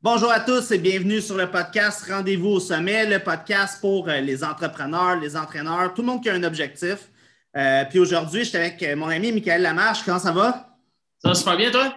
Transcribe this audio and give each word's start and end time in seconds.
Bonjour 0.00 0.30
à 0.30 0.38
tous 0.38 0.70
et 0.70 0.78
bienvenue 0.78 1.20
sur 1.20 1.36
le 1.36 1.50
podcast 1.50 2.08
Rendez-vous 2.08 2.50
au 2.50 2.60
sommet, 2.60 3.04
le 3.04 3.18
podcast 3.18 3.80
pour 3.80 4.08
euh, 4.08 4.20
les 4.20 4.44
entrepreneurs, 4.44 5.18
les 5.18 5.36
entraîneurs, 5.36 5.92
tout 5.92 6.02
le 6.02 6.06
monde 6.06 6.22
qui 6.22 6.30
a 6.30 6.34
un 6.34 6.44
objectif. 6.44 7.10
Euh, 7.56 7.84
puis 7.84 7.98
aujourd'hui, 7.98 8.44
je 8.44 8.50
suis 8.50 8.58
avec 8.58 8.80
euh, 8.84 8.94
mon 8.94 9.08
ami 9.08 9.32
Michael 9.32 9.60
Lamarche. 9.60 10.04
Comment 10.04 10.20
ça 10.20 10.30
va? 10.30 10.78
Ça 11.18 11.30
va 11.30 11.34
super 11.34 11.56
bien, 11.56 11.72
toi? 11.72 11.96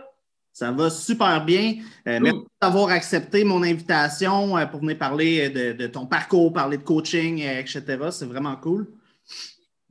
Ça 0.52 0.72
va 0.72 0.90
super 0.90 1.46
bien. 1.46 1.76
Merci 2.08 2.44
d'avoir 2.60 2.90
accepté 2.90 3.44
mon 3.44 3.62
invitation 3.62 4.56
pour 4.72 4.80
venir 4.80 4.98
parler 4.98 5.52
de, 5.52 5.86
ton 5.86 6.08
parcours, 6.08 6.52
parler 6.52 6.78
de 6.78 6.84
coaching, 6.84 7.38
etc. 7.38 7.84
C'est 8.10 8.26
vraiment 8.26 8.56
cool. 8.56 8.88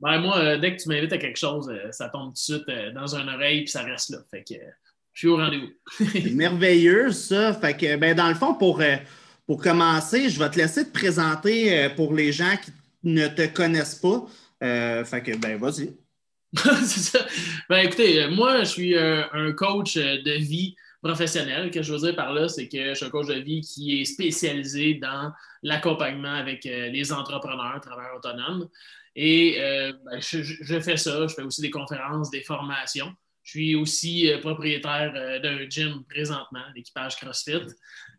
Ben, 0.01 0.19
moi, 0.19 0.57
dès 0.57 0.75
que 0.75 0.83
tu 0.83 0.89
m'invites 0.89 1.13
à 1.13 1.17
quelque 1.17 1.39
chose, 1.39 1.71
ça 1.91 2.09
tombe 2.09 2.33
tout 2.33 2.57
de 2.57 2.63
suite 2.65 2.93
dans 2.93 3.15
une 3.15 3.29
oreille 3.29 3.61
puis 3.61 3.71
ça 3.71 3.83
reste 3.83 4.09
là. 4.09 4.17
Fait 4.29 4.43
que 4.43 4.55
je 5.13 5.19
suis 5.19 5.27
au 5.27 5.37
rendez-vous. 5.37 6.35
merveilleux, 6.35 7.11
ça. 7.11 7.53
Fait 7.53 7.75
que, 7.75 7.95
ben, 7.97 8.15
dans 8.15 8.29
le 8.29 8.35
fond, 8.35 8.53
pour, 8.53 8.81
euh, 8.81 8.95
pour 9.45 9.61
commencer, 9.61 10.29
je 10.29 10.39
vais 10.39 10.49
te 10.49 10.57
laisser 10.57 10.85
te 10.85 10.91
présenter 10.91 11.77
euh, 11.77 11.89
pour 11.89 12.13
les 12.13 12.31
gens 12.31 12.55
qui 12.63 12.71
ne 13.03 13.27
te 13.27 13.47
connaissent 13.47 13.95
pas. 13.95 14.25
Euh, 14.63 15.03
fait 15.03 15.21
que, 15.21 15.35
ben, 15.37 15.57
vas-y. 15.57 15.93
c'est 16.55 17.17
ça. 17.17 17.25
Ben, 17.69 17.79
écoutez, 17.79 18.27
moi, 18.27 18.59
je 18.59 18.69
suis 18.69 18.97
un, 18.97 19.51
coach 19.53 19.95
de 19.95 20.37
vie 20.37 20.75
professionnel. 21.01 21.71
que 21.71 21.81
je 21.81 21.91
veux 21.91 21.99
dire 21.99 22.15
par 22.15 22.33
là, 22.33 22.47
c'est 22.47 22.67
que 22.67 22.89
je 22.89 22.93
suis 22.93 23.05
un 23.05 23.09
coach 23.09 23.27
de 23.27 23.39
vie 23.39 23.61
qui 23.61 24.01
est 24.01 24.05
spécialisé 24.05 24.95
dans 24.95 25.31
l'accompagnement 25.63 26.33
avec 26.33 26.63
les 26.65 27.11
entrepreneurs, 27.11 27.79
travailleurs 27.81 28.17
autonomes. 28.17 28.67
Et 29.15 29.57
ben, 29.59 30.19
je, 30.19 30.79
fais 30.81 30.97
ça. 30.97 31.25
Je 31.25 31.33
fais 31.33 31.43
aussi 31.43 31.61
des 31.61 31.71
conférences, 31.71 32.29
des 32.29 32.41
formations. 32.41 33.13
Je 33.43 33.51
suis 33.51 33.75
aussi 33.75 34.31
euh, 34.31 34.39
propriétaire 34.39 35.13
euh, 35.15 35.39
d'un 35.39 35.67
gym 35.67 36.03
présentement, 36.03 36.63
l'équipage 36.75 37.15
CrossFit. 37.17 37.61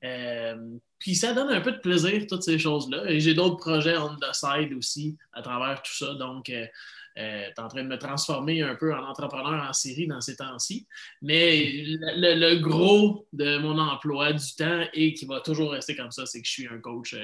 Euh, 0.05 0.57
puis 0.98 1.15
ça 1.15 1.33
donne 1.33 1.51
un 1.51 1.61
peu 1.61 1.73
de 1.73 1.79
plaisir, 1.79 2.27
toutes 2.29 2.43
ces 2.43 2.59
choses-là. 2.59 3.09
Et 3.09 3.20
j'ai 3.20 3.34
d'autres 3.34 3.56
projets 3.56 3.97
on 3.97 4.17
the 4.17 4.33
side 4.33 4.73
aussi 4.75 5.17
à 5.33 5.42
travers 5.42 5.83
tout 5.83 5.95
ça. 5.95 6.14
Donc, 6.14 6.45
tu 6.47 6.53
es 6.53 7.53
en 7.59 7.69
train 7.69 7.84
de 7.84 7.89
me 7.89 7.98
transformer 7.98 8.62
un 8.62 8.75
peu 8.75 8.95
en 8.95 9.05
entrepreneur 9.05 9.69
en 9.69 9.73
série 9.73 10.06
dans 10.06 10.20
ces 10.20 10.37
temps-ci. 10.37 10.87
Mais 11.20 11.84
le, 11.86 12.57
gros 12.57 13.27
de 13.33 13.59
mon 13.59 13.79
emploi 13.79 14.33
du 14.33 14.55
temps 14.57 14.84
et 14.92 15.14
qui 15.14 15.27
va 15.27 15.41
toujours 15.41 15.73
rester 15.73 15.95
comme 15.95 16.11
ça, 16.11 16.27
c'est 16.27 16.41
que 16.41 16.47
je 16.47 16.53
suis 16.53 16.69
un 16.69 16.79
coach 16.79 17.17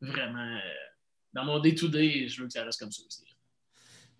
vraiment 0.00 0.58
dans 1.32 1.44
mon 1.44 1.60
day-to-day. 1.60 2.28
je 2.28 2.40
veux 2.40 2.46
que 2.46 2.52
ça 2.52 2.64
reste 2.64 2.80
comme 2.80 2.92
ça 2.92 3.02
aussi. 3.06 3.31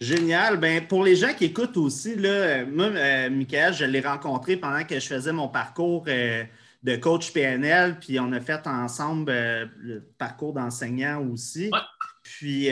Génial. 0.02 0.56
Ben, 0.56 0.84
pour 0.84 1.04
les 1.04 1.14
gens 1.14 1.32
qui 1.32 1.44
écoutent 1.44 1.76
aussi, 1.76 2.16
là, 2.16 2.64
moi, 2.64 2.86
euh, 2.86 3.30
Michael, 3.30 3.72
je 3.72 3.84
l'ai 3.84 4.00
rencontré 4.00 4.56
pendant 4.56 4.82
que 4.82 4.98
je 4.98 5.06
faisais 5.06 5.32
mon 5.32 5.46
parcours 5.46 6.04
euh, 6.08 6.42
de 6.82 6.96
coach 6.96 7.32
PNL, 7.32 8.00
puis 8.00 8.18
on 8.18 8.32
a 8.32 8.40
fait 8.40 8.66
ensemble 8.66 9.30
euh, 9.30 9.64
le 9.78 10.00
parcours 10.18 10.54
d'enseignant 10.54 11.24
aussi. 11.32 11.70
Puis, 12.24 12.68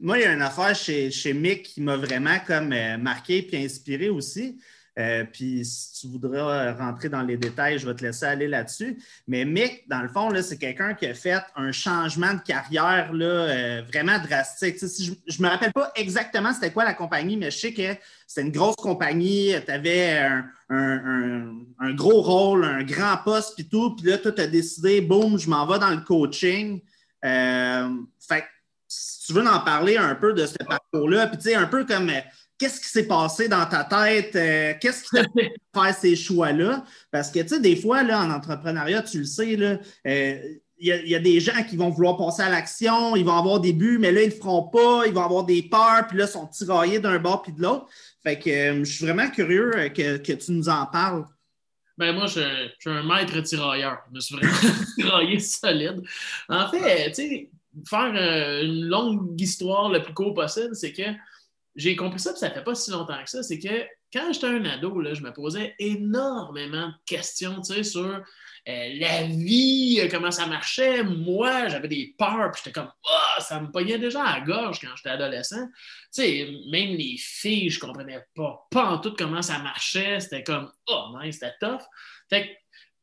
moi, 0.00 0.18
il 0.18 0.22
y 0.22 0.24
a 0.24 0.32
une 0.32 0.42
affaire 0.42 0.74
chez, 0.76 1.10
chez 1.10 1.32
Mick 1.32 1.64
qui 1.64 1.80
m'a 1.80 1.96
vraiment 1.96 2.38
comme 2.46 2.74
marqué 3.00 3.42
puis 3.42 3.64
inspiré 3.64 4.08
aussi. 4.08 4.60
Euh, 4.98 5.24
puis 5.30 5.64
si 5.64 6.00
tu 6.00 6.08
voudras 6.08 6.72
rentrer 6.72 7.08
dans 7.08 7.22
les 7.22 7.36
détails, 7.36 7.78
je 7.78 7.86
vais 7.86 7.94
te 7.94 8.02
laisser 8.02 8.24
aller 8.24 8.48
là-dessus. 8.48 8.98
Mais 9.28 9.44
Mick, 9.44 9.86
dans 9.88 10.00
le 10.00 10.08
fond, 10.08 10.30
c'est 10.42 10.56
quelqu'un 10.56 10.94
qui 10.94 11.06
a 11.06 11.14
fait 11.14 11.42
un 11.54 11.70
changement 11.70 12.32
de 12.32 12.40
carrière 12.40 13.12
là, 13.12 13.26
euh, 13.26 13.82
vraiment 13.92 14.18
drastique. 14.18 14.76
je 14.80 15.12
ne 15.38 15.46
me 15.46 15.50
rappelle 15.50 15.72
pas 15.72 15.92
exactement 15.96 16.52
c'était 16.54 16.70
quoi 16.70 16.84
la 16.84 16.94
compagnie, 16.94 17.36
mais 17.36 17.50
je 17.50 17.58
sais 17.58 17.72
que 17.74 17.94
c'était 18.26 18.46
une 18.46 18.52
grosse 18.52 18.76
compagnie, 18.76 19.52
tu 19.64 19.70
avais 19.70 20.18
un, 20.70 21.94
gros 21.94 22.22
rôle, 22.22 22.64
un 22.64 22.82
grand 22.82 23.18
poste, 23.24 23.54
puis 23.54 23.68
tout. 23.68 23.94
Puis 23.96 24.06
là, 24.06 24.18
tu 24.18 24.28
as 24.28 24.46
décidé, 24.46 25.00
boum, 25.00 25.38
je 25.38 25.48
m'en 25.48 25.66
vais 25.66 25.78
dans 25.78 25.90
le 25.90 26.00
coaching. 26.00 26.80
Euh, 27.24 27.88
fait 28.20 28.44
si 28.88 29.26
tu 29.26 29.32
veux 29.32 29.46
en 29.46 29.60
parler 29.60 29.96
un 29.96 30.14
peu 30.14 30.32
de 30.32 30.46
ce 30.46 30.56
parcours-là, 30.58 31.26
puis 31.26 31.38
tu 31.38 31.44
sais, 31.44 31.54
un 31.54 31.66
peu 31.66 31.84
comme 31.84 32.10
qu'est-ce 32.58 32.80
qui 32.80 32.88
s'est 32.88 33.06
passé 33.06 33.48
dans 33.48 33.66
ta 33.66 33.84
tête? 33.84 34.34
Euh, 34.36 34.74
qu'est-ce 34.80 35.04
qui 35.04 35.10
t'a 35.10 35.22
fait 35.22 35.52
faire 35.74 35.94
ces 35.94 36.16
choix-là? 36.16 36.84
Parce 37.10 37.30
que, 37.30 37.40
tu 37.40 37.48
sais, 37.48 37.60
des 37.60 37.76
fois, 37.76 38.02
là, 38.02 38.20
en 38.20 38.30
entrepreneuriat, 38.30 39.02
tu 39.02 39.18
le 39.18 39.24
sais, 39.24 39.56
là, 39.56 39.78
euh, 40.06 40.38
il 40.78 41.08
y, 41.08 41.14
a 41.14 41.18
des 41.18 41.40
gens 41.40 41.62
qui 41.62 41.74
vont 41.74 41.88
vouloir 41.88 42.18
passer 42.18 42.42
à 42.42 42.50
l'action, 42.50 43.16
ils 43.16 43.24
vont 43.24 43.36
avoir 43.36 43.60
des 43.60 43.72
buts, 43.72 43.96
mais 43.98 44.12
là, 44.12 44.20
ils 44.20 44.28
ne 44.28 44.34
le 44.34 44.36
feront 44.36 44.64
pas, 44.64 45.06
ils 45.06 45.14
vont 45.14 45.22
avoir 45.22 45.44
des 45.44 45.62
peurs, 45.62 46.06
puis 46.06 46.18
là, 46.18 46.26
ils 46.26 46.30
sont 46.30 46.46
tiraillés 46.48 46.98
d'un 46.98 47.18
bord 47.18 47.40
puis 47.40 47.54
de 47.54 47.62
l'autre. 47.62 47.86
Fait 48.22 48.38
que 48.38 48.50
euh, 48.50 48.84
je 48.84 48.92
suis 48.92 49.06
vraiment 49.06 49.30
curieux 49.30 49.70
que, 49.94 50.32
tu 50.34 50.52
nous 50.52 50.68
en 50.68 50.84
parles. 50.84 51.24
Ben 51.96 52.12
moi, 52.14 52.26
je, 52.26 52.68
suis 52.78 52.90
un 52.90 53.02
maître 53.02 53.40
tirailleur. 53.40 54.00
Je 54.10 54.16
me 54.16 54.20
suis 54.20 54.36
vraiment 54.36 54.52
tiraillé 54.98 55.38
solide. 55.38 56.02
En 56.50 56.68
fait, 56.68 57.06
tu 57.06 57.14
sais, 57.14 57.50
faire 57.88 58.12
une 58.62 58.84
longue 58.84 59.40
histoire 59.40 59.88
le 59.88 60.02
plus 60.02 60.12
court 60.12 60.34
possible, 60.34 60.76
c'est 60.76 60.92
que 60.92 61.04
j'ai 61.76 61.94
compris 61.94 62.18
ça, 62.18 62.30
puis 62.32 62.40
ça 62.40 62.50
fait 62.50 62.64
pas 62.64 62.74
si 62.74 62.90
longtemps 62.90 63.22
que 63.22 63.28
ça, 63.28 63.42
c'est 63.42 63.58
que 63.58 63.86
quand 64.12 64.32
j'étais 64.32 64.46
un 64.46 64.64
ado, 64.64 65.00
là, 65.00 65.12
je 65.12 65.22
me 65.22 65.32
posais 65.32 65.74
énormément 65.78 66.88
de 66.88 66.94
questions 67.04 67.62
sur 67.62 68.06
euh, 68.68 68.88
la 68.98 69.24
vie, 69.24 70.00
euh, 70.00 70.08
comment 70.10 70.30
ça 70.30 70.46
marchait. 70.46 71.02
Moi, 71.02 71.68
j'avais 71.68 71.88
des 71.88 72.14
peurs, 72.18 72.50
puis 72.50 72.62
j'étais 72.64 72.72
comme, 72.72 72.90
oh, 73.04 73.40
ça 73.40 73.60
me 73.60 73.70
pognait 73.70 73.98
déjà 73.98 74.24
à 74.24 74.38
la 74.38 74.44
gorge 74.44 74.80
quand 74.80 74.94
j'étais 74.96 75.10
adolescent. 75.10 75.68
même 76.18 76.96
les 76.96 77.16
filles, 77.18 77.68
je 77.68 77.78
comprenais 77.78 78.24
pas, 78.34 78.66
pas 78.70 78.86
en 78.86 78.98
tout 78.98 79.14
comment 79.16 79.42
ça 79.42 79.58
marchait. 79.58 80.18
C'était 80.20 80.42
comme, 80.42 80.72
oh, 80.88 81.14
c'était 81.30 81.54
tough. 81.60 81.82
Fait 82.30 82.48
que 82.48 82.52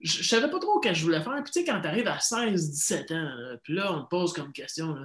je 0.01 0.23
savais 0.23 0.49
pas 0.49 0.59
trop 0.59 0.81
ce 0.83 0.89
que 0.89 0.95
je 0.95 1.03
voulais 1.03 1.21
faire. 1.21 1.41
Puis, 1.43 1.53
tu 1.53 1.59
sais, 1.59 1.65
quand 1.65 1.79
tu 1.79 1.87
arrives 1.87 2.07
à 2.07 2.17
16-17 2.17 3.13
ans, 3.13 3.57
puis 3.63 3.75
là, 3.75 3.93
on 3.93 4.03
te 4.03 4.09
pose 4.09 4.33
comme 4.33 4.51
question, 4.51 4.95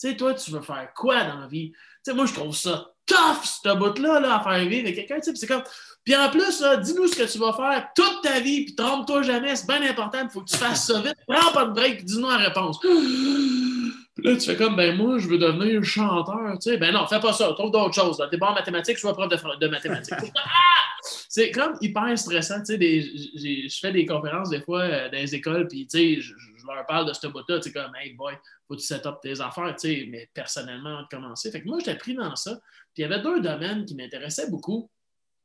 tu 0.00 0.08
sais, 0.08 0.16
toi, 0.16 0.34
tu 0.34 0.50
veux 0.50 0.62
faire 0.62 0.90
quoi 0.94 1.24
dans 1.24 1.40
la 1.40 1.46
vie? 1.46 1.70
Tu 1.72 1.78
sais, 2.02 2.14
moi, 2.14 2.24
je 2.24 2.32
trouve 2.32 2.56
ça 2.56 2.94
tough, 3.10 3.44
ce 3.44 3.74
bout-là, 3.74 4.20
là, 4.20 4.36
à 4.36 4.42
faire 4.42 4.64
vivre 4.68 4.88
avec 4.88 4.96
quelqu'un. 5.06 5.18
C'est 5.22 5.46
comme. 5.46 5.62
Puis 6.04 6.16
en 6.16 6.30
plus, 6.30 6.62
dis-nous 6.82 7.08
ce 7.08 7.16
que 7.16 7.30
tu 7.30 7.38
vas 7.38 7.52
faire 7.52 7.88
toute 7.94 8.22
ta 8.22 8.40
vie, 8.40 8.64
puis 8.64 8.74
trompe-toi 8.74 9.22
jamais, 9.22 9.54
c'est 9.54 9.66
bien 9.66 9.82
important, 9.82 10.18
il 10.22 10.30
faut 10.30 10.40
que 10.40 10.48
tu 10.48 10.56
fasses 10.56 10.86
ça 10.86 11.00
vite. 11.00 11.16
Prends 11.28 11.52
pas 11.52 11.66
de 11.66 11.72
break, 11.72 12.04
dis-nous 12.04 12.28
la 12.28 12.38
réponse. 12.38 12.78
Puis 14.20 14.32
là, 14.32 14.36
tu 14.36 14.46
fais 14.46 14.56
comme, 14.56 14.76
ben 14.76 14.96
moi, 14.96 15.18
je 15.18 15.28
veux 15.28 15.38
devenir 15.38 15.82
chanteur. 15.82 16.58
Tu 16.60 16.70
sais, 16.70 16.76
ben 16.76 16.92
non, 16.92 17.06
fais 17.06 17.20
pas 17.20 17.32
ça, 17.32 17.52
trouve 17.54 17.70
d'autres 17.70 17.94
choses. 17.94 18.22
T'es 18.30 18.36
bon 18.36 18.46
en 18.46 18.54
mathématiques, 18.54 18.98
sois 18.98 19.14
prof 19.14 19.28
de, 19.28 19.36
de 19.58 19.68
mathématiques. 19.68 20.14
Ah! 20.36 20.40
c'est 21.28 21.50
comme 21.50 21.76
hyper 21.80 22.18
stressant. 22.18 22.62
Tu 22.62 22.76
sais, 22.76 23.68
je 23.68 23.78
fais 23.80 23.92
des 23.92 24.06
conférences 24.06 24.50
des 24.50 24.60
fois 24.60 24.82
euh, 24.82 25.08
dans 25.10 25.18
les 25.18 25.34
écoles, 25.34 25.68
puis 25.68 25.86
tu 25.86 25.98
sais, 25.98 26.20
je, 26.20 26.34
leur 26.66 26.86
parle 26.86 27.08
de 27.08 27.12
ce 27.12 27.26
bout-là. 27.26 27.58
Tu 27.58 27.64
sais, 27.64 27.72
comme, 27.72 27.92
hey 28.00 28.14
boy, 28.14 28.34
faut 28.68 28.74
que 28.74 28.80
tu 28.80 28.86
set 28.86 29.04
up 29.06 29.16
tes 29.22 29.40
affaires, 29.40 29.74
tu 29.76 29.88
sais, 29.88 30.06
mais 30.08 30.30
personnellement, 30.32 31.02
de 31.02 31.08
commencer. 31.08 31.50
Fait 31.50 31.60
que 31.62 31.66
moi, 31.66 31.78
j'étais 31.80 31.96
pris 31.96 32.14
dans 32.14 32.36
ça. 32.36 32.60
Puis 32.94 32.98
il 32.98 33.02
y 33.02 33.04
avait 33.04 33.20
deux 33.20 33.40
domaines 33.40 33.84
qui 33.84 33.94
m'intéressaient 33.94 34.50
beaucoup. 34.50 34.88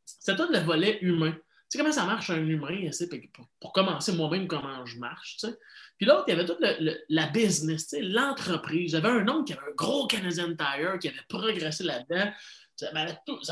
C'était 0.05 0.35
tout 0.35 0.51
le 0.51 0.59
volet 0.59 0.99
humain. 1.01 1.31
Tu 1.31 1.39
sais 1.69 1.77
comment 1.79 1.91
ça 1.91 2.05
marche 2.05 2.29
un 2.29 2.45
humain, 2.45 2.89
pour, 3.33 3.47
pour 3.59 3.73
commencer 3.73 4.11
moi-même 4.11 4.47
comment 4.47 4.85
je 4.85 4.99
marche. 4.99 5.37
Tu 5.39 5.47
sais? 5.47 5.57
Puis 5.97 6.05
l'autre, 6.05 6.25
il 6.27 6.31
y 6.31 6.33
avait 6.33 6.45
toute 6.45 6.59
la 7.09 7.27
business, 7.27 7.95
l'entreprise. 7.99 8.91
J'avais 8.91 9.09
un 9.09 9.27
oncle 9.29 9.45
qui 9.45 9.53
avait 9.53 9.71
un 9.71 9.75
gros 9.75 10.07
Canadian 10.07 10.55
Tire 10.55 10.99
qui 10.99 11.07
avait 11.07 11.17
progressé 11.29 11.83
là-dedans. 11.83 12.31
Ça 12.75 12.91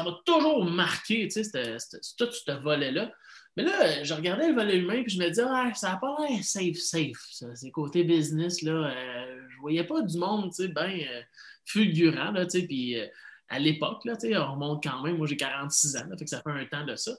m'a 0.04 0.20
toujours 0.26 0.66
marqué, 0.66 1.28
tu 1.30 1.44
sais, 1.44 1.78
tout 2.18 2.30
ce 2.32 2.52
volet-là. 2.52 3.12
Mais 3.56 3.64
là, 3.64 4.04
je 4.04 4.14
regardais 4.14 4.50
le 4.50 4.56
volet 4.56 4.78
humain, 4.78 5.04
puis 5.04 5.14
je 5.14 5.20
me 5.20 5.28
disais, 5.28 5.44
ah, 5.48 5.72
ça 5.76 5.92
n'a 5.92 5.98
pas 5.98 6.16
l'air 6.28 6.44
safe, 6.44 6.78
safe, 6.78 7.24
ça. 7.32 7.46
C'est 7.56 7.70
côté 7.70 8.04
business, 8.04 8.64
là. 8.64 8.72
Euh, 8.72 9.48
je 9.50 9.60
voyais 9.60 9.84
pas 9.84 10.02
du 10.02 10.18
monde, 10.18 10.50
tu 10.50 10.64
sais, 10.64 10.68
bien 10.70 10.90
euh, 10.90 11.22
fulgurant, 11.66 12.32
là, 12.32 12.46
tu 12.46 12.60
sais, 12.60 12.68
puis... 12.68 13.00
Euh, 13.00 13.08
à 13.50 13.60
l'époque, 13.60 14.04
là, 14.06 14.14
on 14.42 14.54
remonte 14.54 14.84
quand 14.84 15.04
même. 15.04 15.18
Moi, 15.18 15.28
j'ai 15.28 15.38
46 15.38 15.98
ans, 15.98 16.10
ça 16.26 16.42
fait 16.42 16.50
un 16.50 16.66
temps 16.66 16.86
de 16.86 16.96
ça. 16.96 17.12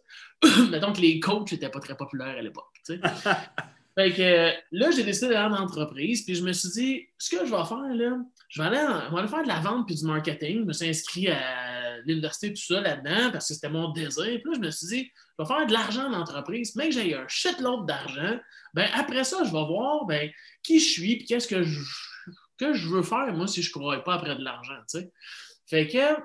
Mettons 0.70 0.92
que 0.92 1.00
les 1.00 1.20
coachs 1.20 1.52
n'étaient 1.52 1.68
pas 1.68 1.78
très 1.78 1.96
populaires 1.96 2.36
à 2.36 2.42
l'époque. 2.42 2.72
Fait 3.97 4.12
que 4.12 4.53
là, 4.73 4.91
j'ai 4.91 5.05
décidé 5.05 5.29
d'aller 5.29 5.55
en 5.55 5.62
entreprise, 5.62 6.25
puis 6.25 6.35
je 6.35 6.43
me 6.43 6.52
suis 6.52 6.70
dit, 6.70 7.08
ce 7.17 7.31
que 7.31 7.46
je 7.46 7.50
vais 7.50 7.64
faire, 7.64 7.94
là, 7.94 8.19
je 8.49 8.61
vais 8.61 8.69
aller, 8.69 9.29
faire 9.29 9.43
de 9.43 9.49
la 9.49 9.61
vente 9.61 9.87
puis 9.87 9.94
du 9.94 10.05
marketing. 10.05 10.61
Je 10.61 10.64
me 10.64 10.73
suis 10.73 10.88
inscrit 10.88 11.29
à 11.29 12.00
l'université, 12.05 12.52
tout 12.52 12.62
ça 12.62 12.81
là-dedans, 12.81 13.31
parce 13.31 13.49
que 13.49 13.55
c'était 13.55 13.69
mon 13.69 13.91
désir. 13.93 14.25
Puis 14.25 14.43
là, 14.44 14.52
je 14.55 14.61
me 14.61 14.70
suis 14.70 14.87
dit, 14.88 15.11
je 15.38 15.43
vais 15.43 15.49
faire 15.49 15.67
de 15.67 15.73
l'argent 15.73 16.12
en 16.12 16.14
entreprise, 16.14 16.75
mais 16.75 16.88
que 16.88 16.94
j'ai 16.94 17.14
un 17.14 17.26
shitload 17.29 17.87
d'argent. 17.87 18.38
Ben, 18.75 18.88
après 18.94 19.23
ça, 19.23 19.38
je 19.44 19.52
vais 19.52 19.64
voir 19.64 20.06
ben, 20.06 20.29
qui 20.64 20.81
je 20.81 20.88
suis, 20.88 21.17
puis 21.19 21.26
qu'est-ce 21.26 21.47
que 21.47 21.62
je, 21.62 21.81
que 22.58 22.75
je 22.75 22.88
veux 22.88 23.02
faire, 23.02 23.32
moi, 23.32 23.47
si 23.47 23.62
je 23.62 23.70
ne 23.70 23.73
crois 23.75 24.02
pas 24.02 24.14
après 24.14 24.35
de 24.35 24.43
l'argent. 24.43 24.75
Fait 25.69 25.87
que 25.87 26.20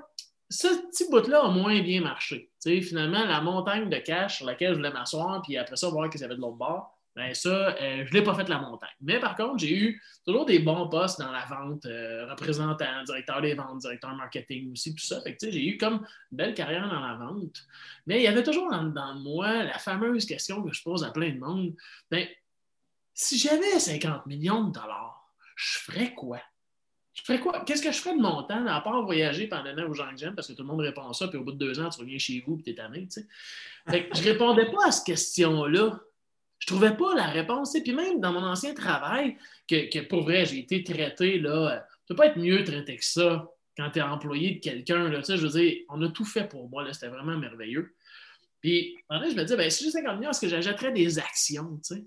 ce 0.50 0.68
petit 0.88 1.08
bout-là 1.10 1.44
a 1.44 1.50
moins 1.50 1.82
bien 1.82 2.02
marché. 2.02 2.52
finalement, 2.64 3.26
la 3.26 3.42
montagne 3.42 3.90
de 3.90 3.98
cash 3.98 4.38
sur 4.38 4.48
laquelle 4.48 4.72
je 4.72 4.78
voulais 4.78 4.92
m'asseoir, 4.92 5.42
puis 5.44 5.56
après 5.58 5.76
ça, 5.76 5.90
voir 5.90 6.10
qu'il 6.10 6.22
y 6.22 6.24
avait 6.24 6.36
de 6.36 6.42
l'autre 6.42 6.58
bord, 6.58 6.99
ben 7.20 7.34
ça, 7.34 7.50
euh, 7.50 8.06
je 8.06 8.10
ne 8.10 8.14
l'ai 8.14 8.24
pas 8.24 8.34
fait 8.34 8.48
la 8.48 8.60
montagne. 8.60 8.96
Mais 9.02 9.20
par 9.20 9.36
contre, 9.36 9.58
j'ai 9.58 9.76
eu 9.76 10.02
toujours 10.26 10.46
des 10.46 10.60
bons 10.60 10.88
postes 10.88 11.20
dans 11.20 11.34
la 11.34 11.44
vente, 11.44 11.86
euh, 11.86 12.26
représentant, 12.30 13.04
directeur 13.04 13.42
des 13.42 13.56
ventes, 13.56 13.80
directeur 13.80 14.16
marketing 14.16 14.72
aussi, 14.72 14.96
tout 14.96 15.04
ça. 15.04 15.20
J'ai 15.42 15.68
eu 15.68 15.78
comme 15.78 16.06
une 16.32 16.38
belle 16.38 16.54
carrière 16.54 16.88
dans 16.88 17.02
la 17.02 17.16
vente. 17.16 17.68
Mais 18.08 18.22
il 18.22 18.24
y 18.24 18.28
avait 18.28 18.42
toujours 18.42 18.72
dans, 18.72 19.16
moi 19.16 19.64
la 19.64 19.78
fameuse 19.78 20.26
question 20.26 20.64
que 20.64 20.72
je 20.72 20.82
pose 20.82 21.04
à 21.04 21.12
plein 21.12 21.32
de 21.32 21.40
monde. 21.40 21.76
Ben, 22.10 22.26
si 23.14 23.38
j'avais 23.38 23.78
50 23.78 24.26
millions 24.26 24.64
de 24.64 24.72
dollars, 24.72 25.30
je 25.58 25.80
ferais 25.80 26.14
quoi? 26.14 26.40
Je 27.12 27.22
ferais 27.24 27.42
quoi? 27.42 27.66
Qu'est-ce 27.66 27.82
que 27.82 27.92
je 27.92 28.00
ferais 28.00 28.16
de 28.16 28.22
mon 28.22 28.44
temps, 28.44 28.66
à 28.66 28.80
part 28.80 29.04
voyager 29.04 29.48
pendant 29.48 29.76
aux 29.90 29.94
gens 29.94 30.10
que 30.12 30.18
j'aime, 30.18 30.36
parce 30.36 30.48
que 30.48 30.54
tout 30.54 30.62
le 30.62 30.70
monde 30.70 30.80
répond 30.80 31.12
ça, 31.12 31.28
puis 31.28 31.38
au 31.38 31.44
bout 31.44 31.52
de 31.52 31.58
deux 31.58 31.82
ans, 31.82 31.90
tu 31.90 32.00
reviens 32.00 32.18
chez 32.18 32.42
vous, 32.48 32.56
puis 32.56 32.64
t'es 32.64 32.76
tanné, 32.76 33.08
tu 33.08 33.20
sais. 33.22 33.28
Fait 33.90 34.08
que 34.08 34.18
je 34.18 34.24
répondais 34.24 34.72
pas 34.72 34.88
à 34.88 34.92
cette 34.92 35.06
question-là. 35.06 36.00
Je 36.60 36.68
trouvais 36.68 36.96
pas 36.96 37.16
la 37.16 37.28
réponse. 37.28 37.76
Puis 37.84 37.94
même 37.94 38.20
dans 38.20 38.34
mon 38.34 38.44
ancien 38.44 38.74
travail, 38.74 39.38
que, 39.68 40.02
pour 40.02 40.24
vrai, 40.24 40.46
j'ai 40.46 40.60
été 40.60 40.84
traité, 40.84 41.40
là, 41.40 41.86
tu 42.06 42.14
peux 42.14 42.16
pas 42.16 42.28
être 42.28 42.38
mieux 42.38 42.64
traité 42.64 42.98
que 42.98 43.06
ça 43.06 43.48
quand 43.78 43.90
tu 43.92 44.00
es 44.00 44.02
employé 44.02 44.56
de 44.56 44.60
quelqu'un. 44.60 45.12
Je 45.22 45.36
veux 45.36 45.50
dire, 45.50 45.78
on 45.90 46.02
a 46.02 46.10
tout 46.10 46.26
fait 46.26 46.48
pour 46.48 46.70
moi. 46.70 46.86
C'était 46.94 47.08
vraiment 47.08 47.38
merveilleux. 47.38 47.96
Puis, 48.62 48.98
en 49.08 49.22
fait, 49.22 49.32
je 49.32 49.36
me 49.36 49.44
disais, 49.44 49.56
ben, 49.56 49.70
si 49.70 49.86
j'ai 49.86 49.92
50 49.92 50.18
millions, 50.18 50.32
est-ce 50.32 50.42
que 50.42 50.50
j'achèterais 50.50 50.92
des 50.92 51.18
actions? 51.18 51.80
sais? 51.82 52.04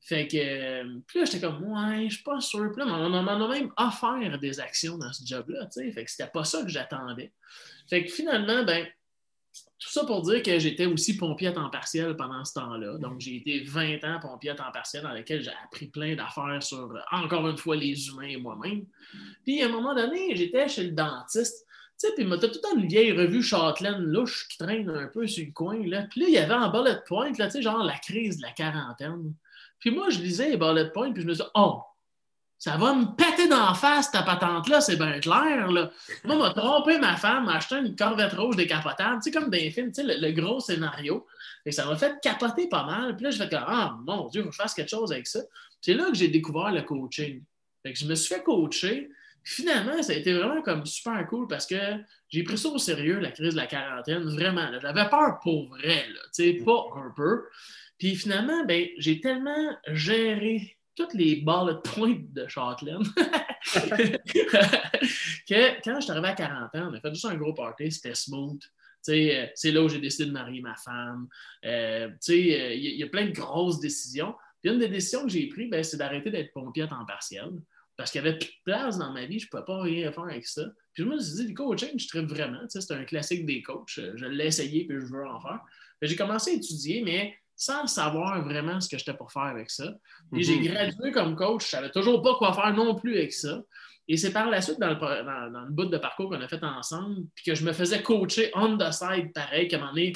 Fait 0.00 0.26
que, 0.26 1.00
puis 1.00 1.18
là, 1.18 1.24
j'étais 1.26 1.40
comme, 1.40 1.62
ouais, 1.64 2.08
je 2.08 2.14
suis 2.14 2.22
pas 2.22 2.40
sûr. 2.40 2.70
Puis 2.72 2.82
là, 2.82 2.86
on 2.86 3.08
m'en 3.10 3.44
a 3.44 3.48
même 3.48 3.70
offert 3.76 4.38
des 4.38 4.60
actions 4.60 4.96
dans 4.96 5.12
ce 5.12 5.26
job-là. 5.26 5.68
Fait 5.70 6.04
que 6.04 6.10
c'était 6.10 6.30
pas 6.30 6.44
ça 6.44 6.62
que 6.62 6.68
j'attendais. 6.68 7.32
Fait 7.90 8.04
que 8.04 8.10
finalement, 8.10 8.62
ben, 8.64 8.86
tout 9.78 9.90
ça 9.90 10.04
pour 10.04 10.22
dire 10.22 10.42
que 10.42 10.58
j'étais 10.58 10.86
aussi 10.86 11.16
pompier 11.16 11.48
à 11.48 11.52
temps 11.52 11.70
partiel 11.70 12.16
pendant 12.16 12.44
ce 12.44 12.54
temps-là. 12.54 12.98
Donc, 12.98 13.20
j'ai 13.20 13.36
été 13.36 13.60
20 13.60 14.04
ans 14.04 14.18
pompier 14.20 14.50
à 14.50 14.54
temps 14.54 14.72
partiel 14.72 15.04
dans 15.04 15.12
lequel 15.12 15.42
j'ai 15.42 15.52
appris 15.64 15.86
plein 15.86 16.16
d'affaires 16.16 16.62
sur, 16.62 16.92
encore 17.12 17.48
une 17.48 17.56
fois, 17.56 17.76
les 17.76 18.08
humains 18.08 18.28
et 18.28 18.36
moi-même. 18.36 18.84
Puis, 19.44 19.62
à 19.62 19.66
un 19.66 19.68
moment 19.68 19.94
donné, 19.94 20.34
j'étais 20.34 20.68
chez 20.68 20.84
le 20.84 20.92
dentiste. 20.92 21.64
Tu 22.00 22.06
sais, 22.06 22.14
puis 22.14 22.24
m'a 22.24 22.38
tout 22.38 22.46
le 22.46 22.60
temps 22.60 22.76
une 22.76 22.86
vieille 22.86 23.12
revue 23.12 23.42
Châtelaine 23.42 24.02
louche 24.02 24.48
qui 24.48 24.58
traîne 24.58 24.88
un 24.88 25.06
peu 25.06 25.26
sur 25.26 25.44
le 25.44 25.52
coin. 25.52 25.84
Là. 25.84 26.02
Puis 26.10 26.20
là, 26.20 26.26
il 26.28 26.34
y 26.34 26.38
avait 26.38 26.54
en 26.54 26.70
bullet 26.70 26.98
point, 27.06 27.32
là, 27.38 27.46
tu 27.46 27.52
sais, 27.52 27.62
genre 27.62 27.82
la 27.82 27.98
crise 27.98 28.38
de 28.38 28.42
la 28.42 28.52
quarantaine. 28.52 29.34
Puis 29.80 29.90
moi, 29.90 30.10
je 30.10 30.18
lisais 30.18 30.50
les 30.50 30.56
bullet 30.56 30.90
points, 30.90 31.12
puis 31.12 31.22
je 31.22 31.26
me 31.26 31.32
disais, 31.32 31.48
oh, 31.54 31.82
ça 32.58 32.76
va 32.76 32.92
me 32.92 33.14
péter 33.14 33.46
d'en 33.48 33.72
face, 33.72 34.10
ta 34.10 34.22
patente-là, 34.22 34.80
c'est 34.80 34.96
bien 34.96 35.20
clair. 35.20 35.70
Là. 35.70 35.92
Moi, 36.24 36.36
m'a 36.36 36.50
trompé 36.50 36.98
ma 36.98 37.16
femme, 37.16 37.48
acheté 37.48 37.76
une 37.76 37.94
corvette 37.94 38.32
rouge 38.32 38.56
décapotable, 38.56 39.22
tu 39.22 39.30
sais, 39.30 39.38
comme 39.38 39.48
dans 39.48 39.56
les 39.56 39.70
films, 39.70 39.92
tu 39.92 40.04
sais, 40.04 40.18
le, 40.18 40.32
gros 40.32 40.58
scénario. 40.58 41.24
Et 41.64 41.70
ça 41.70 41.86
m'a 41.86 41.96
fait 41.96 42.18
capoter 42.20 42.68
pas 42.68 42.84
mal. 42.84 43.14
Puis 43.14 43.24
là, 43.24 43.30
je 43.30 43.38
fais 43.38 43.48
comme, 43.48 43.64
ah, 43.64 43.96
mon 44.04 44.28
Dieu, 44.28 44.40
il 44.40 44.44
faut 44.44 44.50
que 44.50 44.56
je 44.56 44.60
fasse 44.60 44.74
quelque 44.74 44.90
chose 44.90 45.12
avec 45.12 45.28
ça. 45.28 45.40
C'est 45.80 45.94
là 45.94 46.06
que 46.06 46.16
j'ai 46.16 46.28
découvert 46.28 46.72
le 46.72 46.82
coaching. 46.82 47.44
Je 47.84 48.06
me 48.06 48.16
suis 48.16 48.34
fait 48.34 48.42
coacher. 48.42 49.08
Finalement, 49.44 50.02
ça 50.02 50.12
a 50.12 50.16
été 50.16 50.34
vraiment 50.34 50.60
comme 50.60 50.84
super 50.84 51.24
cool 51.28 51.46
parce 51.46 51.64
que 51.64 51.76
j'ai 52.28 52.42
pris 52.42 52.58
ça 52.58 52.68
au 52.68 52.78
sérieux, 52.78 53.20
la 53.20 53.30
crise 53.30 53.52
de 53.52 53.56
la 53.56 53.66
quarantaine, 53.66 54.24
vraiment. 54.24 54.68
J'avais 54.82 55.08
peur 55.08 55.38
pour 55.42 55.68
vrai, 55.68 56.06
là, 56.08 56.64
pas 56.64 56.84
un 56.96 57.10
peu. 57.16 57.44
Puis 57.98 58.16
finalement, 58.16 58.64
ben, 58.64 58.86
j'ai 58.98 59.20
tellement 59.20 59.76
géré 59.86 60.77
toutes 60.98 61.14
les 61.14 61.36
balles 61.36 61.68
de 61.68 61.74
pointe 61.74 62.32
de 62.32 62.48
Châtelaine 62.48 63.04
que 65.46 65.80
quand 65.84 66.00
je 66.00 66.00
suis 66.00 66.10
arrivé 66.10 66.28
à 66.28 66.34
40 66.34 66.74
ans, 66.74 66.90
on 66.90 66.94
a 66.94 67.00
fait 67.00 67.14
juste 67.14 67.26
un 67.26 67.36
gros 67.36 67.54
party, 67.54 67.92
c'était 67.92 68.16
smooth. 68.16 68.60
Euh, 69.08 69.46
c'est 69.54 69.70
là 69.70 69.82
où 69.82 69.88
j'ai 69.88 70.00
décidé 70.00 70.26
de 70.26 70.32
marier 70.32 70.60
ma 70.60 70.74
femme. 70.74 71.28
Euh, 71.64 72.10
il 72.26 72.52
euh, 72.52 72.74
y, 72.74 73.02
a 73.02 73.06
plein 73.06 73.26
de 73.26 73.30
grosses 73.30 73.78
décisions. 73.78 74.34
Puis 74.60 74.72
une 74.72 74.80
des 74.80 74.88
décisions 74.88 75.22
que 75.22 75.28
j'ai 75.28 75.46
prises, 75.46 75.70
ben, 75.70 75.84
c'est 75.84 75.98
d'arrêter 75.98 76.30
d'être 76.30 76.52
pompier 76.52 76.82
à 76.82 76.88
temps 76.88 77.06
partiel. 77.06 77.52
Parce 77.96 78.10
qu'il 78.10 78.20
n'y 78.20 78.28
avait 78.28 78.38
plus 78.38 78.48
de 78.48 78.62
place 78.64 78.98
dans 78.98 79.12
ma 79.12 79.24
vie, 79.24 79.38
je 79.38 79.46
ne 79.46 79.50
pouvais 79.50 79.64
pas 79.64 79.80
rien 79.80 80.10
faire 80.10 80.24
avec 80.24 80.46
ça. 80.46 80.64
Puis 80.94 81.04
je 81.04 81.08
me 81.08 81.18
suis 81.20 81.36
dit, 81.36 81.48
le 81.48 81.54
coaching, 81.54 81.96
je 81.96 82.08
tripe 82.08 82.26
vraiment. 82.26 82.60
C'est 82.68 82.90
un 82.90 83.04
classique 83.04 83.46
des 83.46 83.62
coachs. 83.62 84.00
Je 84.16 84.26
l'ai 84.26 84.46
essayé 84.46 84.84
et 84.84 84.94
je 84.94 85.06
veux 85.06 85.26
en 85.26 85.40
faire. 85.40 85.60
J'ai 86.02 86.16
commencé 86.16 86.50
à 86.50 86.54
étudier, 86.54 87.02
mais 87.02 87.36
sans 87.58 87.86
savoir 87.86 88.42
vraiment 88.42 88.80
ce 88.80 88.88
que 88.88 88.96
j'étais 88.96 89.12
pour 89.12 89.30
faire 89.30 89.42
avec 89.42 89.68
ça. 89.68 89.92
Et 90.34 90.42
j'ai 90.42 90.56
mhm. 90.56 90.68
gradué 90.68 91.12
comme 91.12 91.36
coach, 91.36 91.70
je 91.70 91.76
ne 91.76 91.82
savais 91.82 91.90
toujours 91.90 92.22
pas 92.22 92.36
quoi 92.36 92.54
faire 92.54 92.72
non 92.72 92.94
plus 92.94 93.16
avec 93.16 93.34
ça. 93.34 93.60
Et 94.06 94.16
c'est 94.16 94.32
par 94.32 94.48
la 94.48 94.62
suite, 94.62 94.80
dans 94.80 94.88
le, 94.88 94.94
dans, 95.52 95.66
bout 95.68 95.84
de 95.84 95.98
parcours 95.98 96.30
qu'on 96.30 96.40
a 96.40 96.48
fait 96.48 96.62
ensemble, 96.64 97.26
puis 97.34 97.44
que 97.44 97.54
je 97.54 97.64
me 97.64 97.74
faisais 97.74 98.02
coacher 98.02 98.50
on 98.54 98.78
the 98.78 98.90
side, 98.90 99.34
pareil, 99.34 99.68
qu'à 99.68 99.76
un 99.76 99.80
moment 99.80 99.92
donné, 99.92 100.14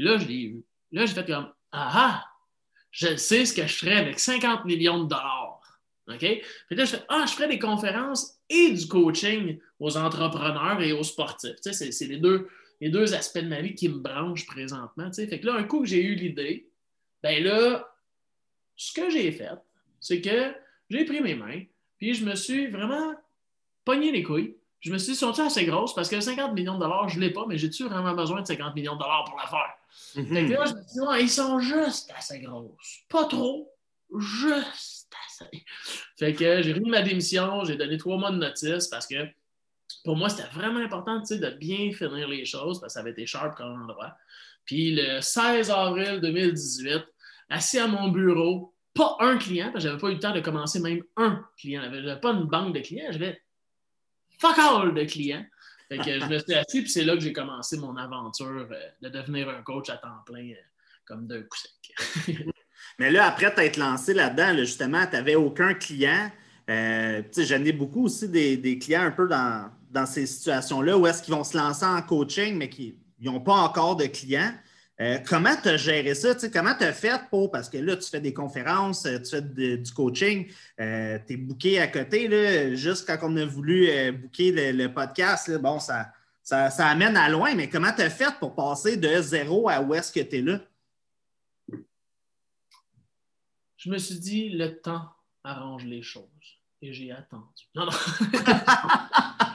Là, 0.00 0.16
je 0.16 0.26
l'ai 0.26 0.42
eu. 0.42 0.64
Là, 0.92 1.04
j'ai 1.04 1.14
fait 1.14 1.26
comme, 1.26 1.52
ah 1.72 1.90
ah, 1.92 2.24
je 2.90 3.16
sais 3.16 3.44
ce 3.44 3.54
que 3.54 3.66
je 3.66 3.74
ferais 3.74 3.96
avec 3.96 4.18
50 4.18 4.64
millions 4.64 5.04
de 5.04 5.08
dollars. 5.08 5.60
OK? 6.08 6.18
Puis 6.18 6.76
là, 6.76 6.84
je 6.84 6.96
fais, 6.96 7.02
ah, 7.08 7.24
je 7.28 7.32
ferais 7.32 7.48
des 7.48 7.58
conférences 7.58 8.38
et 8.48 8.72
du 8.72 8.88
coaching 8.88 9.60
aux 9.78 9.96
entrepreneurs 9.96 10.80
et 10.80 10.92
aux 10.92 11.02
sportifs. 11.02 11.60
Tu 11.62 11.72
sais, 11.72 11.92
c'est 11.92 12.06
les 12.06 12.16
deux, 12.16 12.48
les 12.80 12.88
deux 12.90 13.14
aspects 13.14 13.38
de 13.38 13.48
ma 13.48 13.60
vie 13.60 13.74
qui 13.74 13.88
me 13.88 13.98
branchent 13.98 14.46
présentement. 14.46 15.12
Fait 15.12 15.40
que 15.40 15.46
là, 15.46 15.54
un 15.54 15.64
coup 15.64 15.80
que 15.80 15.86
j'ai 15.86 16.02
eu 16.02 16.14
l'idée, 16.14 16.70
ben 17.22 17.42
là, 17.42 17.88
ce 18.76 18.92
que 18.92 19.10
j'ai 19.10 19.30
fait, 19.32 19.58
c'est 20.00 20.20
que 20.20 20.54
j'ai 20.88 21.04
pris 21.04 21.20
mes 21.20 21.34
mains, 21.34 21.62
puis 21.98 22.14
je 22.14 22.24
me 22.24 22.34
suis 22.34 22.68
vraiment 22.68 23.14
pogné 23.84 24.10
les 24.10 24.22
couilles. 24.22 24.56
Je 24.80 24.90
me 24.90 24.96
suis 24.96 25.12
dit, 25.12 25.18
sont-ils 25.18 25.42
assez 25.42 25.66
grosses? 25.66 25.94
Parce 25.94 26.08
que 26.08 26.18
50 26.18 26.54
millions 26.54 26.76
de 26.76 26.80
dollars, 26.80 27.06
je 27.10 27.20
ne 27.20 27.26
l'ai 27.26 27.30
pas, 27.30 27.44
mais 27.46 27.58
j'ai-tu 27.58 27.84
vraiment 27.84 28.14
besoin 28.14 28.40
de 28.40 28.46
50 28.46 28.74
millions 28.74 28.94
de 28.94 29.00
dollars 29.00 29.24
pour 29.24 29.36
la 29.36 29.46
faire? 29.46 29.76
Mhm. 30.16 30.34
Fait 30.34 30.46
que 30.46 30.52
là, 30.52 30.64
je 30.64 30.72
me 30.72 30.82
suis 30.82 31.00
dit, 31.00 31.24
ils 31.24 31.30
sont 31.30 31.60
juste 31.60 32.10
assez 32.16 32.40
grosses. 32.40 33.00
Pas 33.10 33.26
trop, 33.26 33.70
juste 34.18 35.12
assez. 35.26 35.64
Fait 36.18 36.32
que 36.32 36.62
j'ai 36.62 36.72
remis 36.72 36.88
ma 36.88 37.02
démission, 37.02 37.62
j'ai 37.64 37.76
donné 37.76 37.98
trois 37.98 38.16
mois 38.16 38.30
de 38.30 38.38
notice 38.38 38.88
parce 38.88 39.06
que 39.06 39.16
pour 40.04 40.16
moi, 40.16 40.28
c'était 40.28 40.48
vraiment 40.48 40.80
important 40.80 41.18
de 41.18 41.50
bien 41.56 41.92
finir 41.92 42.28
les 42.28 42.44
choses 42.44 42.80
parce 42.80 42.92
que 42.92 42.94
ça 42.94 43.00
avait 43.00 43.10
été 43.10 43.26
sharp 43.26 43.56
comme 43.56 43.82
endroit. 43.82 44.16
Puis 44.64 44.94
le 44.94 45.20
16 45.20 45.70
avril 45.70 46.20
2018, 46.20 47.02
assis 47.48 47.78
à 47.78 47.86
mon 47.86 48.08
bureau, 48.08 48.74
pas 48.94 49.16
un 49.20 49.38
client, 49.38 49.70
parce 49.72 49.84
que 49.84 49.90
j'avais 49.90 50.00
pas 50.00 50.08
eu 50.10 50.14
le 50.14 50.20
temps 50.20 50.34
de 50.34 50.40
commencer 50.40 50.80
même 50.80 51.02
un 51.16 51.44
client. 51.58 51.82
J'avais 51.82 52.20
pas 52.20 52.32
une 52.32 52.44
banque 52.44 52.74
de 52.74 52.80
clients, 52.80 53.10
j'avais 53.10 53.40
fuck 54.38 54.58
all 54.58 54.94
de 54.94 55.04
clients. 55.04 55.44
Fait 55.88 55.98
que 55.98 56.20
je 56.20 56.26
me 56.26 56.38
suis 56.38 56.54
assis, 56.54 56.82
puis 56.82 56.90
c'est 56.90 57.04
là 57.04 57.14
que 57.14 57.20
j'ai 57.20 57.32
commencé 57.32 57.76
mon 57.76 57.96
aventure 57.96 58.68
euh, 58.70 58.88
de 59.02 59.08
devenir 59.08 59.48
un 59.48 59.60
coach 59.62 59.90
à 59.90 59.96
temps 59.96 60.22
plein, 60.24 60.50
euh, 60.50 60.54
comme 61.04 61.26
d'un 61.26 61.42
coup 61.42 61.58
sec. 61.58 62.36
Mais 62.98 63.10
là, 63.10 63.26
après 63.26 63.52
t'être 63.52 63.76
lancé 63.76 64.14
là-dedans, 64.14 64.56
justement, 64.58 65.04
tu 65.06 65.12
n'avais 65.12 65.34
aucun 65.34 65.74
client. 65.74 66.30
Euh, 66.68 67.22
J'en 67.36 67.64
ai 67.64 67.72
beaucoup 67.72 68.04
aussi 68.04 68.28
des, 68.28 68.78
clients 68.78 69.02
un 69.02 69.10
peu 69.10 69.26
dans, 69.26 69.68
dans 69.90 70.06
ces 70.06 70.26
situations-là 70.26 70.96
où 70.96 71.06
est-ce 71.06 71.22
qu'ils 71.22 71.34
vont 71.34 71.44
se 71.44 71.56
lancer 71.56 71.84
en 71.84 72.00
coaching, 72.00 72.56
mais 72.56 72.68
qui 72.68 72.96
n'ont 73.20 73.40
pas 73.40 73.54
encore 73.54 73.96
de 73.96 74.06
clients. 74.06 74.52
Euh, 75.00 75.18
comment 75.26 75.56
tu 75.60 75.68
as 75.68 75.78
géré 75.78 76.14
ça? 76.14 76.34
comment 76.52 76.74
tu 76.74 76.84
as 76.84 76.92
fait 76.92 77.20
pour, 77.30 77.50
parce 77.50 77.70
que 77.70 77.78
là, 77.78 77.96
tu 77.96 78.08
fais 78.08 78.20
des 78.20 78.34
conférences, 78.34 79.06
euh, 79.06 79.18
tu 79.18 79.30
fais 79.30 79.40
du 79.40 79.92
coaching, 79.94 80.46
euh, 80.78 81.18
tu 81.26 81.32
es 81.32 81.36
booké 81.36 81.80
à 81.80 81.88
côté, 81.88 82.28
là, 82.28 82.74
juste 82.74 83.06
quand 83.06 83.16
on 83.22 83.36
a 83.38 83.46
voulu 83.46 83.88
booker 84.12 84.72
le, 84.72 84.88
podcast, 84.88 85.50
bon, 85.58 85.78
ça, 85.78 86.12
ça, 86.42 86.86
amène 86.86 87.16
à 87.16 87.30
loin, 87.30 87.54
mais 87.54 87.70
comment 87.70 87.92
tu 87.92 88.02
as 88.02 88.10
fait 88.10 88.34
pour 88.38 88.54
passer 88.54 88.98
de 88.98 89.22
zéro 89.22 89.70
à 89.70 89.80
où 89.80 89.94
est-ce 89.94 90.12
que 90.12 90.20
tu 90.20 90.36
es 90.36 90.42
là? 90.42 90.60
Je 93.78 93.88
me 93.88 93.96
suis 93.96 94.18
dit, 94.18 94.50
le 94.50 94.78
temps 94.78 95.08
arrange 95.42 95.86
les 95.86 96.02
choses. 96.02 96.26
Et 96.82 96.92
j'ai 96.92 97.10
attendu. 97.12 97.64
Non, 97.74 97.86
non. 97.86 97.92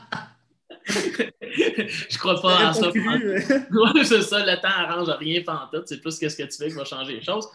je 1.41 2.17
crois 2.17 2.41
pas 2.41 2.69
à 2.69 2.73
ça. 2.73 2.91
c'est 4.03 4.21
ça, 4.21 4.45
le 4.45 4.61
temps 4.61 4.67
arrange 4.67 5.09
rien 5.19 5.41
pantoute. 5.43 5.87
C'est 5.87 6.01
plus 6.01 6.17
qu'est-ce 6.17 6.37
que 6.37 6.43
tu 6.43 6.57
fais 6.57 6.69
qui 6.69 6.75
va 6.75 6.85
changer 6.85 7.13
les 7.13 7.23
choses. 7.23 7.47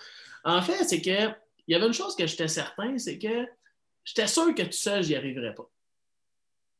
En 0.44 0.62
fait, 0.62 0.84
c'est 0.84 1.00
que 1.00 1.34
il 1.66 1.72
y 1.72 1.74
avait 1.74 1.86
une 1.86 1.94
chose 1.94 2.16
que 2.16 2.26
j'étais 2.26 2.48
certain, 2.48 2.98
c'est 2.98 3.18
que 3.18 3.46
j'étais 4.04 4.26
sûr 4.26 4.54
que 4.54 4.62
tout 4.62 4.72
seul, 4.72 5.04
j'y 5.04 5.14
arriverais 5.14 5.54
pas. 5.54 5.70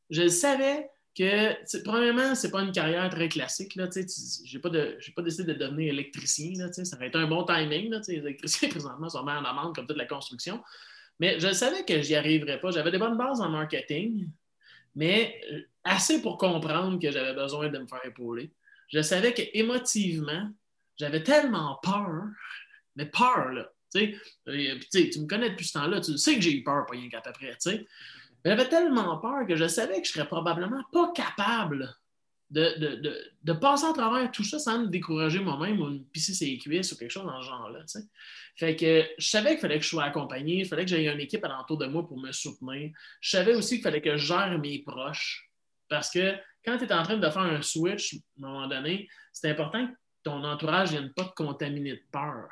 Je 0.09 0.27
savais 0.27 0.89
que, 1.17 1.81
premièrement, 1.83 2.35
c'est 2.35 2.51
pas 2.51 2.61
une 2.61 2.71
carrière 2.71 3.09
très 3.09 3.29
classique. 3.29 3.73
Je 3.75 3.81
n'ai 3.81 4.61
pas, 4.61 4.69
pas, 4.69 5.21
décidé 5.21 5.53
de 5.53 5.57
devenir 5.57 5.93
électricien. 5.93 6.51
Là, 6.57 6.71
ça 6.71 6.95
aurait 6.95 7.07
été 7.07 7.17
un 7.17 7.27
bon 7.27 7.45
timing. 7.45 7.93
les 8.07 8.17
électriciens, 8.17 8.69
présentement, 8.69 9.09
sont 9.09 9.19
en 9.19 9.27
amende 9.27 9.75
comme 9.75 9.87
toute 9.87 9.97
la 9.97 10.05
construction. 10.05 10.61
Mais 11.19 11.39
je 11.39 11.53
savais 11.53 11.85
que 11.85 12.01
j'y 12.01 12.15
arriverais 12.15 12.59
pas. 12.59 12.71
J'avais 12.71 12.91
des 12.91 12.97
bonnes 12.97 13.17
bases 13.17 13.41
en 13.41 13.49
marketing, 13.49 14.27
mais 14.95 15.39
assez 15.83 16.21
pour 16.21 16.37
comprendre 16.37 16.99
que 16.99 17.11
j'avais 17.11 17.33
besoin 17.33 17.69
de 17.69 17.79
me 17.79 17.87
faire 17.87 18.05
épauler. 18.05 18.51
Je 18.89 19.01
savais 19.01 19.33
qu'émotivement, 19.33 20.51
j'avais 20.97 21.23
tellement 21.23 21.79
peur, 21.81 22.25
mais 22.95 23.05
peur, 23.05 23.51
là. 23.51 23.71
Tu 23.93 24.17
me 24.39 25.27
connais 25.27 25.49
depuis 25.49 25.65
ce 25.65 25.73
temps-là, 25.73 25.99
tu 26.01 26.17
sais 26.17 26.35
que 26.35 26.41
j'ai 26.41 26.53
eu 26.53 26.63
peur, 26.63 26.85
pas 26.85 26.93
rien 26.93 27.09
qu'à 27.09 27.21
peu 27.21 27.31
près. 27.31 27.57
J'avais 28.45 28.69
tellement 28.69 29.17
peur 29.17 29.45
que 29.47 29.55
je 29.55 29.67
savais 29.67 30.01
que 30.01 30.07
je 30.07 30.13
serais 30.13 30.27
probablement 30.27 30.83
pas 30.91 31.11
capable 31.13 31.93
de, 32.51 33.53
passer 33.53 33.85
à 33.85 33.93
travers 33.93 34.29
tout 34.31 34.43
ça 34.43 34.59
sans 34.59 34.79
me 34.79 34.87
décourager 34.87 35.39
moi-même 35.39 35.79
ou 35.79 35.89
me 35.89 35.99
pisser 35.99 36.33
ses 36.33 36.57
cuisses 36.57 36.91
ou 36.91 36.97
quelque 36.97 37.11
chose 37.11 37.25
dans 37.25 37.41
ce 37.41 37.47
genre-là. 37.47 37.79
Fait 38.55 38.75
que 38.75 39.05
je 39.17 39.27
savais 39.27 39.51
qu'il 39.51 39.59
fallait 39.59 39.77
que 39.77 39.83
je 39.83 39.89
sois 39.89 40.03
accompagné, 40.03 40.59
il 40.59 40.65
fallait 40.65 40.83
que 40.83 40.89
j'aie 40.89 41.05
une 41.05 41.19
équipe 41.19 41.43
alentour 41.45 41.77
de 41.77 41.85
moi 41.85 42.05
pour 42.05 42.19
me 42.19 42.31
soutenir. 42.31 42.91
Je 43.21 43.29
savais 43.29 43.55
aussi 43.55 43.75
qu'il 43.75 43.83
fallait 43.83 44.01
que 44.01 44.17
je 44.17 44.25
gère 44.25 44.57
mes 44.59 44.79
proches. 44.79 45.50
Parce 45.91 46.09
que 46.09 46.35
quand 46.63 46.77
tu 46.77 46.85
es 46.85 46.93
en 46.93 47.03
train 47.03 47.17
de 47.17 47.29
faire 47.29 47.41
un 47.41 47.61
switch, 47.61 48.15
à 48.15 48.47
un 48.47 48.49
moment 48.49 48.67
donné, 48.67 49.09
c'est 49.33 49.49
important 49.49 49.85
que 49.85 49.91
ton 50.23 50.41
entourage 50.45 50.93
ne 50.93 50.99
vienne 50.99 51.13
pas 51.13 51.25
te 51.25 51.33
contaminer 51.33 51.91
de 51.95 52.03
peur. 52.13 52.47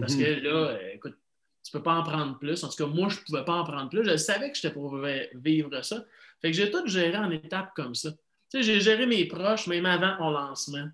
Parce 0.00 0.16
que 0.16 0.24
là, 0.24 0.76
écoute, 0.92 1.16
tu 1.62 1.70
ne 1.72 1.78
peux 1.78 1.82
pas 1.84 1.94
en 1.94 2.02
prendre 2.02 2.36
plus. 2.40 2.64
En 2.64 2.68
tout 2.68 2.84
cas, 2.84 2.86
moi, 2.92 3.08
je 3.08 3.20
ne 3.20 3.24
pouvais 3.24 3.44
pas 3.44 3.52
en 3.52 3.62
prendre 3.62 3.88
plus. 3.88 4.04
Je 4.04 4.16
savais 4.16 4.50
que 4.50 4.56
j'étais 4.56 4.74
pour 4.74 4.98
vivre 5.34 5.82
ça. 5.82 6.04
Fait 6.40 6.50
que 6.50 6.56
j'ai 6.56 6.72
tout 6.72 6.84
géré 6.88 7.16
en 7.16 7.30
étapes 7.30 7.70
comme 7.76 7.94
ça. 7.94 8.10
j'ai 8.52 8.80
géré 8.80 9.06
mes 9.06 9.26
proches, 9.26 9.68
même 9.68 9.86
avant 9.86 10.16
mon 10.18 10.30
lancement. 10.30 10.88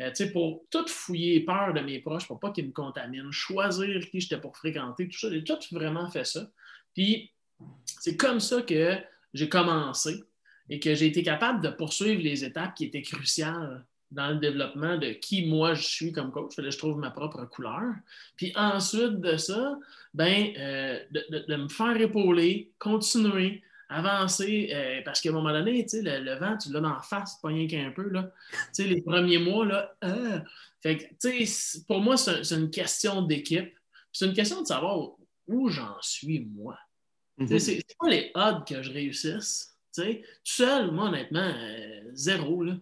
Euh, 0.00 0.10
pour 0.32 0.64
tout 0.70 0.86
fouiller 0.88 1.44
peur 1.44 1.74
de 1.74 1.80
mes 1.80 2.00
proches 2.00 2.26
pour 2.26 2.40
pas 2.40 2.50
qu'ils 2.50 2.66
me 2.66 2.72
contaminent, 2.72 3.30
choisir 3.30 4.00
qui 4.10 4.20
j'étais 4.20 4.40
pour 4.40 4.56
fréquenter, 4.56 5.08
tout 5.08 5.18
ça. 5.18 5.30
J'ai 5.30 5.44
tout 5.44 5.58
vraiment 5.72 6.10
fait 6.10 6.24
ça. 6.24 6.48
Puis, 6.94 7.30
c'est 7.84 8.16
comme 8.16 8.40
ça 8.40 8.62
que 8.62 8.96
j'ai 9.34 9.48
commencé 9.50 10.24
et 10.68 10.80
que 10.80 10.94
j'ai 10.94 11.06
été 11.06 11.22
capable 11.22 11.62
de 11.62 11.68
poursuivre 11.68 12.22
les 12.22 12.44
étapes 12.44 12.74
qui 12.74 12.84
étaient 12.84 13.02
cruciales 13.02 13.84
dans 14.10 14.30
le 14.30 14.36
développement 14.36 14.96
de 14.96 15.10
qui 15.10 15.46
moi 15.46 15.74
je 15.74 15.82
suis 15.82 16.12
comme 16.12 16.30
coach. 16.30 16.54
je 16.56 16.78
trouve 16.78 16.98
ma 16.98 17.10
propre 17.10 17.44
couleur. 17.44 17.94
Puis 18.36 18.52
ensuite 18.54 19.20
de 19.20 19.36
ça, 19.36 19.76
ben, 20.14 20.52
euh, 20.56 20.98
de, 21.10 21.56
me 21.56 21.68
faire 21.68 22.00
épauler, 22.00 22.72
continuer, 22.78 23.62
avancer, 23.88 24.70
euh, 24.72 25.02
parce 25.04 25.20
qu'à 25.20 25.30
un 25.30 25.32
moment 25.32 25.52
donné, 25.52 25.84
le, 25.92 26.20
le, 26.20 26.34
vent, 26.38 26.56
tu 26.56 26.72
l'as 26.72 26.80
dans 26.80 26.94
la 26.94 27.02
face, 27.02 27.38
pas 27.40 27.48
rien 27.48 27.66
qu'un 27.66 27.90
peu. 27.90 28.08
Là. 28.08 28.30
les 28.78 29.02
premiers 29.02 29.38
mois, 29.38 29.66
là, 29.66 29.94
euh, 30.04 30.38
fait 30.80 31.10
pour 31.88 32.00
moi, 32.00 32.16
c'est 32.16 32.54
une 32.54 32.70
question 32.70 33.22
d'équipe. 33.22 33.74
C'est 34.12 34.26
une 34.26 34.34
question 34.34 34.62
de 34.62 34.66
savoir 34.66 35.10
où 35.48 35.68
j'en 35.68 36.00
suis, 36.00 36.40
moi. 36.54 36.78
Mm-hmm. 37.38 37.58
C'est 37.58 37.84
pas 37.98 38.08
les 38.08 38.30
odds 38.34 38.64
que 38.66 38.82
je 38.82 38.92
réussisse? 38.92 39.73
Tout 39.94 40.02
seul, 40.44 40.90
moi, 40.90 41.08
honnêtement, 41.08 41.52
zéro. 42.12 42.62
Là. 42.62 42.74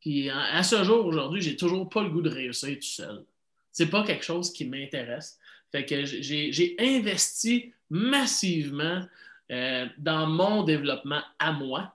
Puis 0.00 0.30
à 0.30 0.62
ce 0.62 0.82
jour, 0.82 1.06
aujourd'hui, 1.06 1.42
j'ai 1.42 1.56
toujours 1.56 1.88
pas 1.88 2.02
le 2.02 2.10
goût 2.10 2.22
de 2.22 2.30
réussir 2.30 2.74
tout 2.76 2.82
seul. 2.82 3.24
C'est 3.72 3.90
pas 3.90 4.02
quelque 4.02 4.24
chose 4.24 4.52
qui 4.52 4.64
m'intéresse. 4.64 5.38
Fait 5.70 5.84
que 5.84 6.04
j'ai 6.04 6.74
investi 6.78 7.72
massivement 7.90 9.02
euh, 9.50 9.86
dans 9.98 10.26
mon 10.26 10.64
développement 10.64 11.22
à 11.38 11.52
moi. 11.52 11.94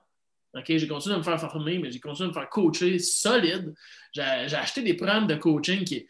J'ai 0.66 0.88
continué 0.88 1.14
de 1.14 1.18
me 1.18 1.24
faire 1.24 1.38
former, 1.38 1.78
mais 1.78 1.90
j'ai 1.90 2.00
continué 2.00 2.28
de 2.28 2.34
me 2.34 2.38
faire 2.38 2.48
coacher 2.48 2.98
solide. 2.98 3.74
J'ai 4.12 4.22
acheté 4.22 4.82
des 4.82 4.94
programmes 4.94 5.26
de 5.26 5.34
coaching 5.34 5.84
qui. 5.84 6.06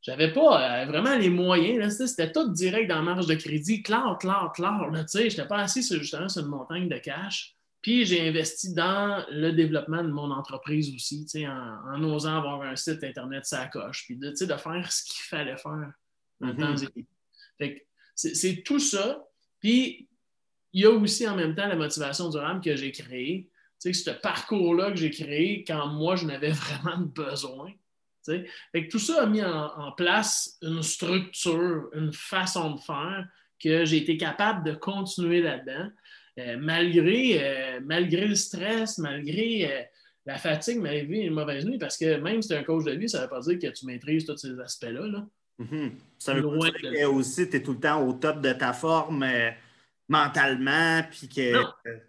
J'avais 0.00 0.32
pas 0.32 0.80
euh, 0.80 0.86
vraiment 0.86 1.14
les 1.16 1.28
moyens. 1.28 1.98
C'était 2.06 2.32
tout 2.32 2.50
direct 2.52 2.88
dans 2.88 2.96
la 2.96 3.02
marge 3.02 3.26
de 3.26 3.34
crédit. 3.34 3.82
Claire, 3.82 4.16
clair, 4.18 4.50
clair. 4.54 4.90
Je 5.12 5.18
n'étais 5.18 5.46
pas 5.46 5.58
assis 5.58 5.82
sur, 5.82 5.98
justement 5.98 6.30
sur 6.30 6.40
une 6.40 6.48
montagne 6.48 6.88
de 6.88 6.96
cash. 6.96 7.54
Puis 7.82 8.04
j'ai 8.04 8.28
investi 8.28 8.74
dans 8.74 9.24
le 9.30 9.52
développement 9.52 10.02
de 10.02 10.10
mon 10.10 10.30
entreprise 10.30 10.94
aussi, 10.94 11.26
en, 11.46 11.94
en 11.94 12.02
osant 12.04 12.36
avoir 12.36 12.62
un 12.62 12.76
site 12.76 13.02
Internet 13.02 13.46
ça 13.46 13.66
coche, 13.66 14.04
puis 14.04 14.16
de, 14.16 14.30
de 14.30 14.56
faire 14.56 14.92
ce 14.92 15.04
qu'il 15.04 15.22
fallait 15.22 15.56
faire 15.56 15.92
mm-hmm. 16.42 17.04
C'est 18.14 18.62
tout 18.62 18.78
ça. 18.78 19.24
Puis 19.60 20.08
il 20.72 20.82
y 20.82 20.86
a 20.86 20.90
aussi 20.90 21.26
en 21.26 21.36
même 21.36 21.54
temps 21.54 21.66
la 21.66 21.76
motivation 21.76 22.28
durable 22.28 22.60
que 22.60 22.76
j'ai 22.76 22.92
créée. 22.92 23.48
C'est 23.78 23.92
ce 23.92 24.10
parcours-là 24.10 24.90
que 24.90 24.96
j'ai 24.96 25.10
créé 25.10 25.64
quand 25.66 25.86
moi, 25.88 26.16
je 26.16 26.26
n'avais 26.26 26.50
vraiment 26.52 26.98
besoin. 26.98 27.72
Fait 28.26 28.86
que 28.86 28.90
tout 28.90 28.98
ça 28.98 29.22
a 29.22 29.26
mis 29.26 29.42
en, 29.42 29.92
place 29.92 30.58
une 30.62 30.82
structure, 30.82 31.88
une 31.94 32.12
façon 32.12 32.74
de 32.74 32.80
faire 32.80 33.26
que 33.62 33.84
j'ai 33.84 33.96
été 33.96 34.16
capable 34.16 34.64
de 34.64 34.72
continuer 34.74 35.42
là-dedans. 35.42 35.90
Euh, 36.40 36.56
malgré, 36.58 37.38
euh, 37.42 37.80
malgré 37.84 38.26
le 38.26 38.34
stress, 38.34 38.98
malgré 38.98 39.70
euh, 39.70 39.82
la 40.24 40.38
fatigue, 40.38 40.78
malgré 40.78 41.18
une 41.18 41.34
mauvaise 41.34 41.66
nuit, 41.66 41.78
parce 41.78 41.96
que 41.98 42.16
même 42.16 42.40
si 42.40 42.48
tu 42.48 42.54
es 42.54 42.58
un 42.58 42.62
coach 42.62 42.84
de 42.84 42.92
vie, 42.92 43.08
ça 43.08 43.18
ne 43.18 43.22
veut 43.24 43.28
pas 43.28 43.40
dire 43.40 43.58
que 43.58 43.66
tu 43.76 43.84
maîtrises 43.84 44.24
tous 44.24 44.36
ces 44.36 44.58
aspects-là. 44.58 45.06
Là. 45.06 45.26
Mm-hmm. 45.58 45.90
Ça 46.18 46.34
veut 46.34 46.42
dire 46.42 46.72
que 46.72 47.04
aussi 47.06 47.48
tu 47.48 47.56
es 47.56 47.62
tout 47.62 47.72
le 47.72 47.80
temps 47.80 48.06
au 48.06 48.14
top 48.14 48.40
de 48.40 48.52
ta 48.52 48.72
forme 48.72 49.26
mentalement, 50.08 51.02
puis 51.10 51.28
que 51.28 51.52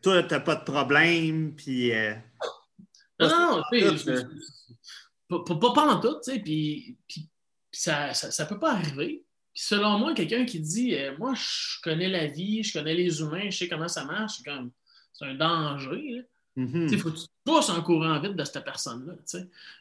toi, 0.02 0.24
tu 0.24 0.34
n'as 0.34 0.40
pas 0.40 0.56
de 0.56 0.64
problème, 0.64 1.54
puis... 1.56 1.92
non, 3.20 3.30
non, 3.30 3.62
pas, 5.30 5.44
pas, 5.46 5.74
pas, 5.74 5.94
en 5.94 6.00
tout, 6.00 6.16
tu 6.24 6.32
sais, 6.32 6.40
puis, 6.40 6.98
ça 7.72 8.08
ne 8.08 8.50
peut 8.50 8.60
pas 8.60 8.74
arriver 8.74 9.24
selon 9.54 10.00
moi, 10.00 10.14
quelqu'un 10.14 10.46
qui 10.46 10.60
dit 10.60 10.96
euh, 10.96 11.16
Moi, 11.18 11.34
je 11.36 11.82
connais 11.84 12.08
la 12.08 12.28
vie, 12.28 12.64
je 12.64 12.74
connais 12.74 12.94
les 12.94 13.22
humains, 13.22 13.50
je 13.50 13.58
sais 13.58 13.68
comment 13.68 13.88
ça 13.88 14.06
marche, 14.06 14.38
c'est 14.38 14.44
comme 14.44 14.72
c'est 15.14 15.26
un 15.26 15.36
danger. 15.36 16.26
Il 16.58 16.98
faut 16.98 17.12
que 17.12 17.18
tu 17.18 17.26
pousses 17.46 17.70
en 17.70 17.82
courant 17.82 18.20
vite 18.20 18.36
de 18.36 18.44
cette 18.44 18.64
personne-là. 18.64 19.14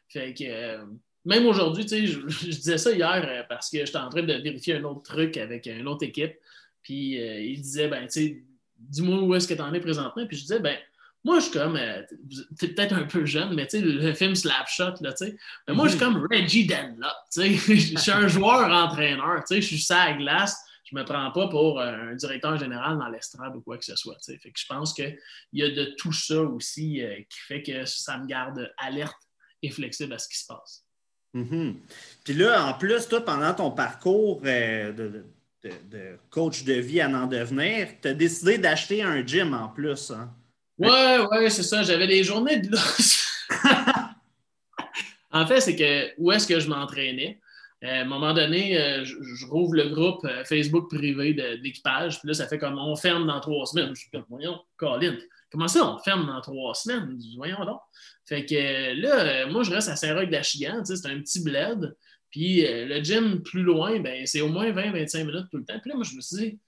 Fait 0.09 0.35
que 0.35 0.45
euh, 0.45 0.85
même 1.25 1.47
aujourd'hui, 1.47 1.85
je, 1.89 2.29
je, 2.29 2.47
disais 2.47 2.79
ça 2.79 2.93
hier 2.93 3.27
euh, 3.29 3.43
parce 3.49 3.71
que 3.71 3.85
j'étais 3.85 3.99
en 3.99 4.09
train 4.09 4.23
de 4.23 4.33
vérifier 4.35 4.77
un 4.77 4.85
autre 4.85 5.03
truc 5.03 5.37
avec 5.37 5.67
une 5.67 5.89
autre 5.89 6.05
équipe. 6.05 6.37
Puis 6.83 7.17
il 7.17 7.61
disait 7.61 7.89
ben, 7.89 8.09
dis-moi 8.81 9.23
où 9.23 9.35
est-ce 9.35 9.47
que 9.47 9.55
tu 9.55 9.61
en 9.61 9.73
es 9.75 9.81
présentement. 9.81 10.27
Puis 10.27 10.37
je 10.37 10.43
disais, 10.43 10.61
ben, 10.61 10.77
moi, 11.23 11.39
je 11.39 11.45
suis 11.45 11.53
comme, 11.53 11.77
euh, 11.77 12.03
tu 12.59 12.65
es 12.65 12.69
peut-être 12.69 12.95
un 12.95 13.05
peu 13.05 13.27
jeune, 13.27 13.55
mais 13.55 13.67
tu 13.67 13.79
sais, 13.79 13.85
le 13.85 14.12
film 14.15 14.35
Slapshot, 14.35 14.95
là, 15.03 15.12
tu 15.12 15.27
sais. 15.27 15.37
Mais 15.69 15.75
moi, 15.75 15.87
je 15.87 15.97
suis 15.97 16.05
mhm. 16.05 16.15
comme 16.15 16.27
Reggie 16.31 16.67
Dunlop, 16.67 17.09
tu 17.33 17.59
sais. 17.59 17.77
Je 17.77 17.99
suis 17.99 18.11
un 18.11 18.27
joueur-entraîneur, 18.27 19.41
tu 19.41 19.55
sais. 19.55 19.61
Je 19.61 19.67
suis 19.67 19.81
ça 19.81 20.03
à 20.03 20.12
glace. 20.15 20.57
Je 20.85 20.97
me 20.97 21.05
prends 21.05 21.31
pas 21.31 21.49
pour 21.49 21.79
euh, 21.79 21.93
un 21.93 22.15
directeur 22.15 22.57
général 22.57 22.99
dans 22.99 23.09
l'estrade 23.09 23.55
ou 23.55 23.61
quoi 23.61 23.79
que 23.79 23.85
ce 23.85 23.97
soit, 23.97 24.15
tu 24.15 24.33
sais. 24.33 24.39
Fait 24.39 24.50
que 24.50 24.59
je 24.59 24.67
pense 24.67 24.95
qu'il 24.95 25.19
y 25.53 25.62
a 25.62 25.71
de 25.71 25.95
tout 25.99 26.12
ça 26.12 26.41
aussi 26.41 27.03
euh, 27.03 27.17
qui 27.29 27.39
fait 27.47 27.62
que 27.62 27.85
ça 27.85 28.17
me 28.17 28.27
garde 28.27 28.73
alerte 28.79 29.21
et 29.62 29.71
flexible 29.71 30.15
à 30.15 30.19
ce 30.19 30.29
qui 30.29 30.39
se 30.39 30.47
passe. 30.47 30.85
Mhm. 31.35 31.81
Puis 32.25 32.35
là, 32.35 32.65
en 32.65 32.75
plus, 32.75 33.07
toi, 33.09 33.25
pendant 33.25 33.53
ton 33.55 33.71
parcours 33.71 34.41
de, 34.41 35.23
de, 35.62 36.19
coach 36.31 36.65
de 36.65 36.73
vie 36.73 37.03
à 37.03 37.09
en 37.09 37.27
devenir, 37.27 37.89
tu 38.00 38.09
as 38.09 38.15
décidé 38.15 38.57
d'acheter 38.57 39.03
un 39.03 39.25
gym 39.25 39.53
en 39.53 39.69
plus, 39.69 40.11
hein? 40.11 40.35
Ouais, 40.81 41.19
ouais, 41.31 41.51
c'est 41.51 41.63
ça. 41.63 41.83
J'avais 41.83 42.07
des 42.07 42.25
journées 42.25 42.59
de 42.59 42.75
en 45.31 45.47
fait, 45.47 45.61
c'est 45.61 45.77
que 45.77 46.11
où 46.19 46.33
est-ce 46.33 46.47
que 46.47 46.59
je 46.59 46.69
m'entraînais? 46.69 47.39
Euh, 47.85 47.89
à 47.89 48.01
un 48.01 48.05
moment 48.05 48.33
donné, 48.33 48.81
euh, 48.81 49.05
je, 49.05 49.47
rouvre 49.47 49.75
le 49.75 49.91
groupe 49.91 50.25
euh, 50.25 50.43
Facebook 50.45 50.91
privé 50.91 51.35
d'équipage, 51.63 52.19
puis 52.19 52.29
là, 52.29 52.35
ça 52.35 52.47
fait 52.47 52.59
comme 52.59 52.79
on 52.79 52.97
ferme 52.97 53.27
dans 53.27 53.41
trois 53.41 53.67
semaines. 53.67 53.95
Je 53.95 54.01
suis 54.01 54.11
comme, 54.11 54.25
voyons, 54.31 54.59
Colin, 54.77 55.17
comment 55.51 55.69
ça, 55.69 55.87
on 55.87 55.99
ferme 55.99 56.27
dans 56.27 56.41
trois 56.41 56.75
semaines? 56.75 57.19
Voyons 57.37 57.65
donc. 57.65 57.81
Fait 58.25 58.47
que 58.47 59.01
là, 59.01 59.47
moi, 59.47 59.63
je 59.63 59.73
reste 59.73 59.89
à 59.89 59.97
Saint-Roch 59.97 60.31
d'Achigan, 60.31 60.83
c'est 60.85 61.07
un 61.07 61.21
petit 61.21 61.43
bled. 61.43 61.95
Puis 62.31 62.63
le 62.63 63.03
gym 63.03 63.43
plus 63.43 63.63
loin, 63.63 63.99
ben, 63.99 64.25
c'est 64.25 64.41
au 64.41 64.49
moins 64.49 64.71
20-25 64.71 65.25
minutes 65.25 65.47
tout 65.51 65.57
le 65.57 65.65
temps. 65.65 65.81
Puis 65.81 65.91
là, 65.91 65.97
moi, 65.97 66.05
je 66.05 66.15
me 66.15 66.21
suis 66.21 66.37
dit, 66.37 66.59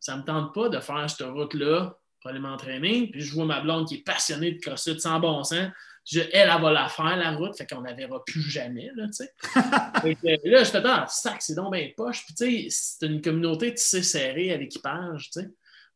ça 0.00 0.16
ne 0.16 0.20
me 0.20 0.26
tente 0.26 0.52
pas 0.52 0.68
de 0.68 0.80
faire 0.80 1.08
cette 1.08 1.28
route-là 1.28 1.96
pour 2.24 2.30
aller 2.30 2.40
m'entraîner. 2.40 3.06
Puis 3.08 3.20
je 3.20 3.34
vois 3.34 3.44
ma 3.44 3.60
blonde 3.60 3.86
qui 3.86 3.96
est 3.96 4.02
passionnée 4.02 4.52
de 4.52 4.58
CrossFit 4.58 4.98
sans 4.98 5.20
bon 5.20 5.44
sens. 5.44 5.68
Je, 6.06 6.20
elle, 6.20 6.50
elle 6.54 6.62
va 6.62 6.72
la 6.72 6.88
faire, 6.88 7.16
la 7.16 7.32
route, 7.32 7.56
fait 7.56 7.66
qu'on 7.66 7.82
ne 7.82 7.88
la 7.88 7.92
verra 7.94 8.22
plus 8.24 8.42
jamais, 8.42 8.90
là, 8.94 9.06
tu 9.06 9.12
sais. 9.12 9.32
là, 10.44 10.64
je 10.64 10.70
fais, 10.70 10.82
ah, 10.84 11.06
sac, 11.08 11.40
c'est 11.40 11.54
donc 11.54 11.72
bien 11.72 11.90
poche. 11.96 12.24
Puis, 12.26 12.34
tu 12.34 12.44
sais, 12.44 12.66
c'est 12.70 13.06
une 13.06 13.22
communauté 13.22 13.72
tissée 13.72 14.02
serrée 14.02 14.52
à 14.52 14.56
l'équipage, 14.56 15.30
tu 15.30 15.40
sais. 15.40 15.50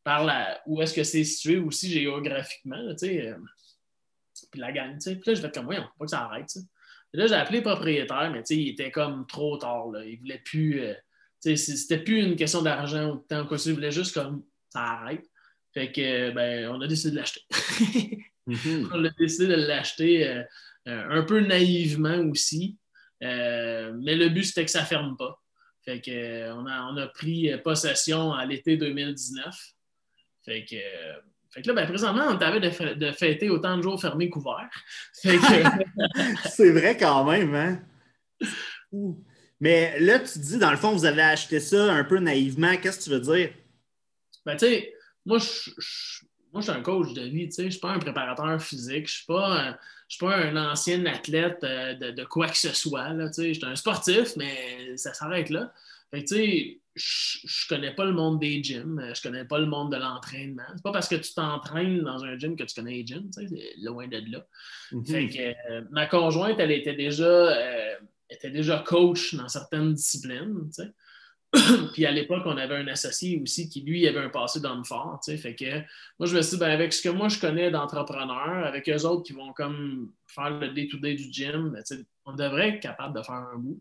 Par 0.05 0.25
la, 0.25 0.63
où 0.67 0.81
est-ce 0.81 0.95
que 0.95 1.03
c'est 1.03 1.25
situé 1.25 1.59
aussi 1.59 1.91
géographiquement, 1.91 2.91
tu 2.93 3.07
sais. 3.07 3.29
Euh, 3.29 3.37
puis 4.51 4.61
la 4.61 4.73
gang, 4.73 4.95
tu 4.95 5.01
sais. 5.01 5.17
Puis 5.17 5.31
là, 5.31 5.35
je 5.35 5.41
fais 5.43 5.51
comme, 5.51 5.67
voyons, 5.67 5.85
pas 5.99 6.05
que 6.05 6.11
ça 6.11 6.21
arrête, 6.21 6.47
tu 6.47 6.61
sais. 6.61 6.67
Là, 7.13 7.27
j'ai 7.27 7.35
appelé 7.35 7.59
le 7.59 7.65
propriétaire, 7.65 8.31
mais 8.31 8.43
tu 8.43 8.55
sais, 8.55 8.57
il 8.57 8.69
était 8.71 8.91
comme 8.91 9.27
trop 9.27 9.59
tard, 9.59 9.89
là. 9.89 10.05
Il 10.05 10.19
voulait 10.19 10.43
plus, 10.43 10.81
euh, 10.81 10.95
tu 11.43 11.55
sais, 11.57 11.77
c'était 11.77 12.03
plus 12.03 12.23
une 12.23 12.37
question 12.37 12.63
d'argent 12.63 13.11
ou 13.11 13.17
de 13.17 13.27
temps, 13.27 13.47
quoi. 13.47 13.59
Il 13.65 13.75
voulait 13.75 13.93
juste 13.93 14.15
comme, 14.15 14.43
ça 14.71 14.81
arrête. 14.81 15.25
Fait 15.75 15.93
que, 15.93 16.31
ben, 16.31 16.69
on 16.71 16.81
a 16.81 16.87
décidé 16.87 17.13
de 17.13 17.17
l'acheter. 17.17 17.43
Mhm. 18.49 18.89
On 18.95 19.05
a 19.05 19.11
décidé 19.11 19.47
de 19.47 19.55
l'acheter 19.55 20.27
euh, 20.27 20.43
euh, 20.89 21.05
un 21.11 21.23
peu 21.23 21.41
naïvement 21.41 22.17
aussi. 22.31 22.79
Euh, 23.23 23.93
mais 24.03 24.17
le 24.17 24.31
but, 24.31 24.45
c'était 24.45 24.65
que 24.65 24.71
ça 24.71 24.81
ne 24.81 24.87
ferme 24.87 25.17
pas. 25.17 25.39
Fait 25.85 26.01
que, 26.01 26.51
on, 26.53 26.67
a, 26.67 26.91
on 26.91 26.97
a 26.97 27.07
pris 27.09 27.51
possession 27.63 28.33
à 28.33 28.47
l'été 28.47 28.77
2019. 28.77 29.55
Fait 30.45 30.65
que, 30.65 30.77
fait 31.51 31.63
que 31.63 31.69
là, 31.69 31.75
ben, 31.75 31.87
présentement, 31.87 32.25
on 32.29 32.39
t'avait 32.39 32.61
de, 32.61 32.95
de, 32.95 33.13
fêter 33.13 33.51
autant 33.51 33.77
de 33.77 33.83
jours 33.83 34.01
fermés 34.01 34.31
qu'ouverts. 34.31 34.71
C'est 35.13 36.71
vrai 36.71 36.97
quand 36.97 37.25
même, 37.25 37.55
hein? 37.55 37.83
Mais 39.61 39.99
là, 40.01 40.21
tu 40.21 40.39
dis, 40.39 40.59
dans 40.59 40.71
le 40.71 40.77
fond, 40.77 40.93
vous 40.93 41.05
avez 41.05 41.23
acheté 41.23 41.61
ça 41.61 41.93
un 41.93 42.05
peu 42.05 42.19
naïvement. 42.19 42.77
Qu'est-ce 42.77 42.99
que 42.99 43.05
tu 43.05 43.11
veux 43.11 43.21
dire? 43.21 43.51
Ben, 44.47 44.57
tu 44.57 44.67
sais, 44.67 44.95
moi, 45.27 45.39
je, 45.39 45.71
moi, 46.53 46.61
je 46.61 46.71
suis 46.71 46.79
un 46.79 46.83
coach 46.83 47.13
de 47.13 47.23
vie, 47.23 47.49
tu 47.49 47.53
sais, 47.53 47.63
je 47.63 47.67
ne 47.67 47.73
suis 47.73 47.81
pas 47.81 47.91
un 47.91 47.99
préparateur 47.99 48.61
physique, 48.61 48.95
je 48.95 49.01
ne 49.01 49.07
suis, 49.07 49.27
pas, 49.27 49.79
suis 50.09 50.19
pas 50.19 50.37
un 50.37 50.57
ancien 50.57 51.05
athlète 51.07 51.63
euh, 51.65 51.95
de, 51.95 52.25
quoi 52.25 52.49
que 52.49 52.57
ce 52.57 52.73
soit, 52.75 53.11
là, 53.11 53.29
tu 53.29 53.35
sais, 53.35 53.55
je 53.55 53.61
suis 53.61 53.69
un 53.69 53.77
sportif, 53.77 54.37
mais 54.37 54.97
ça 54.97 55.13
s'arrête 55.13 55.51
là. 55.51 55.73
Fait 56.11 56.25
tu 56.25 56.37
sais, 56.37 56.81
je 56.95 57.39
ne 57.45 57.77
connais 57.77 57.95
pas 57.95 58.05
le 58.05 58.13
monde 58.13 58.41
des 58.41 58.63
gyms, 58.63 59.01
je 59.15 59.21
ne 59.21 59.23
connais 59.23 59.45
pas 59.45 59.59
le 59.59 59.67
monde 59.67 59.93
de 59.93 59.99
l'entraînement. 59.99 60.65
C'est 60.75 60.83
pas 60.83 60.93
parce 60.93 61.09
que 61.09 61.17
tu 61.17 61.35
t'entraînes 61.35 62.01
dans 62.03 62.25
un 62.25 62.39
gym 62.39 62.57
que 62.57 62.65
tu 62.65 62.75
connais 62.75 62.93
les 62.93 63.07
gyms, 63.07 63.31
tu 63.31 63.47
sais, 63.47 63.75
loin 63.83 64.09
de 64.09 64.23
là. 64.31 64.47
Mm-hmm. 64.93 65.11
Fait 65.11 65.29
que 65.29 65.73
euh, 65.73 65.83
ma 65.91 66.07
conjointe, 66.07 66.59
elle 66.59 66.73
était 66.73 66.95
déjà... 66.95 67.25
Euh, 67.25 67.95
était 68.31 68.51
déjà 68.51 68.85
coach 68.87 69.35
dans 69.35 69.49
certaines 69.49 69.95
disciplines. 69.95 70.71
Puis 71.95 72.05
à 72.05 72.11
l'époque, 72.11 72.43
on 72.45 72.57
avait 72.57 72.77
un 72.77 72.89
associé 72.89 73.41
aussi 73.41 73.69
qui, 73.69 73.81
lui, 73.81 74.07
avait 74.07 74.21
un 74.21 74.29
passé 74.29 74.61
d'homme 74.61 74.85
fort. 74.85 75.21
Fait 75.25 75.55
que 75.55 75.79
moi, 76.19 76.27
je 76.27 76.37
me 76.37 76.43
suis 76.43 76.57
dit, 76.57 76.61
ben, 76.61 76.71
avec 76.71 76.93
ce 76.93 77.03
que 77.03 77.09
moi 77.09 77.29
je 77.29 77.39
connais 77.39 77.71
d'entrepreneurs, 77.71 78.67
avec 78.67 78.89
eux 78.89 79.05
autres 79.05 79.23
qui 79.23 79.33
vont 79.33 79.53
comme 79.53 80.13
faire 80.27 80.51
le 80.51 80.69
day-to-day 80.69 81.15
du 81.15 81.33
gym, 81.33 81.71
ben, 81.71 81.83
on 82.27 82.35
devrait 82.35 82.69
être 82.71 82.81
capable 82.81 83.17
de 83.17 83.23
faire 83.23 83.35
un 83.35 83.57
bout. 83.57 83.81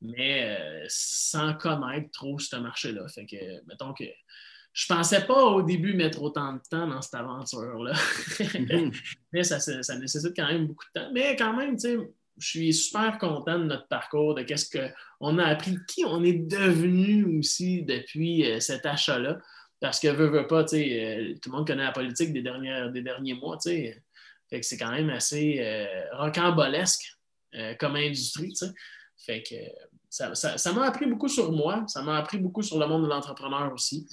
Mais 0.00 0.58
euh, 0.58 0.84
sans 0.88 1.54
connaître 1.54 2.10
trop 2.12 2.38
ce 2.38 2.56
marché-là. 2.56 3.06
Fait 3.08 3.26
que, 3.26 3.36
mettons 3.66 3.92
que 3.92 4.04
je 4.72 4.86
pensais 4.86 5.24
pas 5.24 5.42
au 5.42 5.62
début 5.62 5.94
mettre 5.94 6.20
autant 6.20 6.52
de 6.52 6.60
temps 6.70 6.86
dans 6.86 7.00
cette 7.00 7.14
aventure-là. 7.14 7.92
Mhm. 8.58 8.92
Mais 9.32 9.42
ça, 9.42 9.58
ça, 9.60 9.98
nécessite 9.98 10.34
quand 10.36 10.46
même 10.46 10.66
beaucoup 10.66 10.84
de 10.94 11.00
temps. 11.00 11.10
Mais 11.12 11.34
quand 11.36 11.56
même, 11.56 11.76
tu 11.76 11.88
sais, 11.88 11.96
je 12.38 12.48
suis 12.48 12.74
super 12.74 13.18
content 13.18 13.58
de 13.58 13.64
notre 13.64 13.88
parcours, 13.88 14.34
de 14.34 14.42
qu'est-ce 14.42 14.68
qu'on 14.70 15.38
a 15.38 15.44
appris, 15.44 15.76
qui 15.88 16.04
on 16.04 16.22
est 16.22 16.34
devenu 16.34 17.38
aussi 17.38 17.82
depuis 17.82 18.44
euh, 18.44 18.60
cet 18.60 18.86
achat-là. 18.86 19.38
Parce 19.80 20.00
que 20.00 20.08
veut, 20.08 20.28
veut 20.28 20.46
pas, 20.46 20.62
euh, 20.62 21.34
tout 21.42 21.50
le 21.50 21.56
monde 21.56 21.66
connaît 21.66 21.84
la 21.84 21.92
politique 21.92 22.32
des, 22.32 22.42
dernières, 22.42 22.90
des 22.90 23.02
derniers 23.02 23.34
mois, 23.34 23.58
Fait 23.60 24.02
que 24.50 24.62
c'est 24.62 24.78
quand 24.78 24.90
même 24.90 25.10
assez 25.10 25.58
euh, 25.60 25.86
rocambolesque 26.12 27.12
comme 27.80 27.96
industrie, 27.96 28.52
Fait 29.16 29.42
que 29.42 29.54
ça 30.10 30.72
m'a 30.74 30.86
appris 30.86 31.06
beaucoup 31.06 31.28
sur 31.28 31.52
moi, 31.52 31.84
ça 31.88 32.02
m'a 32.02 32.18
appris 32.18 32.36
beaucoup 32.36 32.62
sur 32.62 32.78
le 32.78 32.86
monde 32.86 33.04
de 33.04 33.08
l'entrepreneur 33.08 33.72
aussi. 33.72 34.06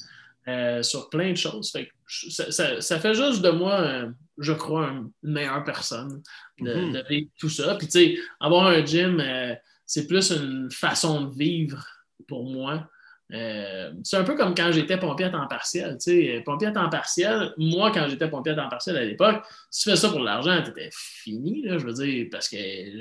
Sur 0.81 1.09
plein 1.09 1.31
de 1.31 1.37
choses. 1.37 1.73
ça, 2.07 2.99
fait 2.99 3.13
juste 3.13 3.41
de 3.41 3.49
moi, 3.49 4.05
je 4.37 4.53
crois, 4.53 4.87
une 4.87 5.11
meilleure 5.21 5.63
personne 5.63 6.21
de, 6.59 6.73
mm-hmm. 6.73 7.07
vivre 7.07 7.29
tout 7.39 7.49
ça. 7.49 7.75
Puis, 7.75 7.87
tu 7.87 7.93
sais, 7.93 8.17
avoir 8.39 8.67
un 8.67 8.85
gym, 8.85 9.19
euh, 9.19 9.53
c'est 9.85 10.07
plus 10.07 10.31
une 10.31 10.69
façon 10.71 11.21
de 11.25 11.35
vivre 11.35 11.85
pour 12.27 12.45
moi. 12.45 12.87
c'est 13.29 14.17
un 14.17 14.23
peu 14.23 14.35
comme 14.35 14.53
quand 14.55 14.71
j'étais 14.71 14.97
pompier 14.97 15.25
à 15.25 15.29
temps 15.29 15.47
partiel. 15.47 15.97
pompier 16.45 16.67
à 16.67 16.71
temps 16.71 16.89
partiel, 16.89 17.53
moi, 17.57 17.91
quand 17.91 18.07
j'étais 18.07 18.29
pompier 18.29 18.53
à 18.53 18.55
temps 18.55 18.69
partiel 18.69 18.97
à 18.97 19.03
l'époque, 19.03 19.43
si 19.69 19.83
tu 19.83 19.89
fais 19.89 19.95
ça 19.95 20.09
pour 20.09 20.19
l'argent, 20.19 20.61
tu 20.63 20.69
étais 20.69 20.89
fini, 20.91 21.63
je 21.65 21.85
veux 21.85 21.93
dire, 21.93 22.27
parce 22.31 22.47
que 22.47 22.57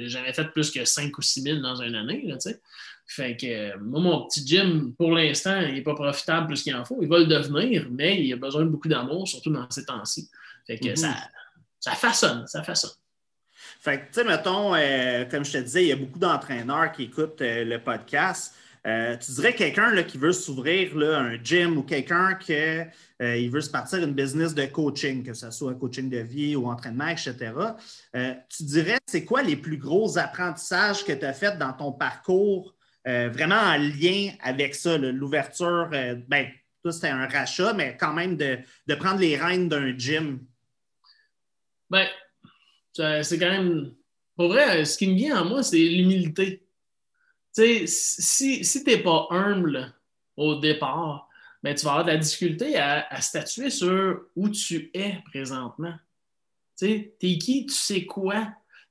j'avais 0.07 0.33
fait 0.33 0.51
plus 0.53 0.71
que 0.71 0.85
5 0.85 1.17
ou 1.17 1.23
6 1.23 1.43
000 1.43 1.61
dans 1.61 1.77
une 1.77 1.95
année. 1.95 2.25
Là, 2.27 2.39
fait 3.07 3.37
que 3.37 3.47
euh, 3.47 3.79
moi, 3.81 4.01
mon 4.01 4.27
petit 4.27 4.47
gym, 4.47 4.95
pour 4.95 5.13
l'instant, 5.13 5.61
il 5.61 5.75
n'est 5.75 5.83
pas 5.83 5.95
profitable 5.95 6.47
plus 6.47 6.63
qu'il 6.63 6.75
en 6.75 6.85
faut. 6.85 6.99
Il 7.03 7.09
va 7.09 7.19
le 7.19 7.27
devenir, 7.27 7.89
mais 7.91 8.23
il 8.25 8.33
a 8.33 8.37
besoin 8.37 8.65
de 8.65 8.71
beaucoup 8.71 8.89
d'amour, 8.89 9.29
surtout 9.29 9.51
dans 9.51 9.69
ces 9.71 9.85
temps-ci. 9.85 10.31
Fait 10.67 10.79
que 10.79 10.95
ça, 10.95 11.09
mhm. 11.09 11.15
ça 11.81 11.93
façonne, 11.93 12.47
ça 12.47 12.63
façonne. 12.63 12.91
Fait 13.81 13.99
que, 13.99 14.07
tu 14.07 14.13
sais, 14.13 14.25
mettons, 14.25 14.75
euh, 14.75 15.25
comme 15.25 15.45
je 15.45 15.53
te 15.53 15.59
disais, 15.59 15.85
il 15.85 15.89
y 15.89 15.93
a 15.93 15.97
beaucoup 15.97 16.19
d'entraîneurs 16.19 16.93
qui 16.93 17.05
écoutent 17.05 17.41
euh, 17.41 17.65
le 17.65 17.83
podcast. 17.83 18.55
tu 18.85 19.33
dirais 19.33 19.55
quelqu'un 19.55 20.03
qui 20.03 20.19
veut 20.19 20.33
s'ouvrir 20.33 20.97
un 20.97 21.37
gym 21.43 21.79
ou 21.79 21.83
quelqu'un 21.83 22.35
qui 22.35 22.55
il 23.21 23.51
veut 23.51 23.61
se 23.61 23.71
partir 23.71 24.01
une 24.01 24.13
business 24.13 24.55
de 24.55 24.67
coaching, 24.67 25.23
que 25.25 25.35
ce 25.35 25.51
soit 25.53 25.75
coaching 25.75 26.11
de 26.11 26.19
vie 26.19 26.57
ou 26.57 26.67
entraînement, 26.67 27.07
etc. 27.07 27.53
tu 28.49 28.65
dirais, 28.65 28.99
c'est 29.07 29.25
quoi 29.25 29.43
les 29.43 29.57
plus 29.57 29.77
gros 29.77 30.19
apprentissages 30.19 31.05
que 31.05 31.13
tu 31.13 31.25
as 31.25 31.33
fait 31.33 31.57
dans 31.59 31.73
ton 31.73 31.93
parcours 31.93 32.75
euh, 33.09 33.31
vraiment 33.33 33.57
en 33.57 33.79
lien 33.79 34.31
avec 34.43 34.75
ça, 34.75 34.97
l'ouverture. 34.97 35.91
Euh, 35.93 36.17
ben, 36.29 36.47
tout 36.85 36.93
c'était 36.93 37.09
un 37.09 37.27
rachat, 37.27 37.73
mais 37.73 37.97
quand 37.99 38.13
même 38.13 38.37
de, 38.37 38.59
prendre 38.95 39.21
les 39.21 39.37
rênes 39.37 39.69
d'un 39.69 39.97
gym? 39.97 40.41
Ben, 41.93 42.09
c'est 43.23 43.39
quand 43.39 43.51
même. 43.51 43.95
Pour 44.35 44.49
vrai, 44.49 44.85
ce 44.85 44.97
qui 44.97 45.07
me 45.09 45.15
vient 45.15 45.43
en 45.43 45.45
moi, 45.45 45.63
c'est 45.63 45.77
l'humilité. 45.77 46.67
Tu 47.55 47.63
sais, 47.63 47.87
si, 47.87 48.65
si 48.65 48.83
tu 48.83 48.91
n'es 48.91 49.03
pas 49.03 49.27
humble 49.31 49.95
au 50.37 50.55
départ, 50.55 51.29
ben, 51.63 51.75
tu 51.75 51.85
vas 51.85 51.93
avoir 51.93 52.07
de 52.07 52.13
la 52.13 52.17
difficulté 52.17 52.77
à, 52.77 53.07
à 53.09 53.21
statuer 53.21 53.69
sur 53.69 54.23
où 54.35 54.49
tu 54.49 54.91
es 54.95 55.19
présentement. 55.27 55.95
Tu 56.79 56.87
sais, 56.87 57.15
t'es 57.21 57.37
qui, 57.37 57.67
tu 57.67 57.75
sais 57.75 58.07
quoi, 58.07 58.49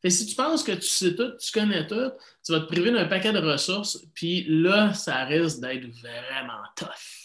si 0.09 0.25
tu 0.25 0.35
penses 0.35 0.63
que 0.63 0.71
tu 0.71 0.87
sais 0.87 1.15
tout, 1.15 1.31
tu 1.37 1.51
connais 1.51 1.85
tout, 1.85 2.11
tu 2.43 2.51
vas 2.51 2.61
te 2.61 2.65
priver 2.65 2.91
d'un 2.91 3.05
paquet 3.05 3.31
de 3.31 3.39
ressources, 3.39 4.03
puis 4.13 4.45
là, 4.47 4.93
ça 4.93 5.25
risque 5.25 5.59
d'être 5.59 5.87
vraiment 5.99 6.63
tough. 6.75 7.20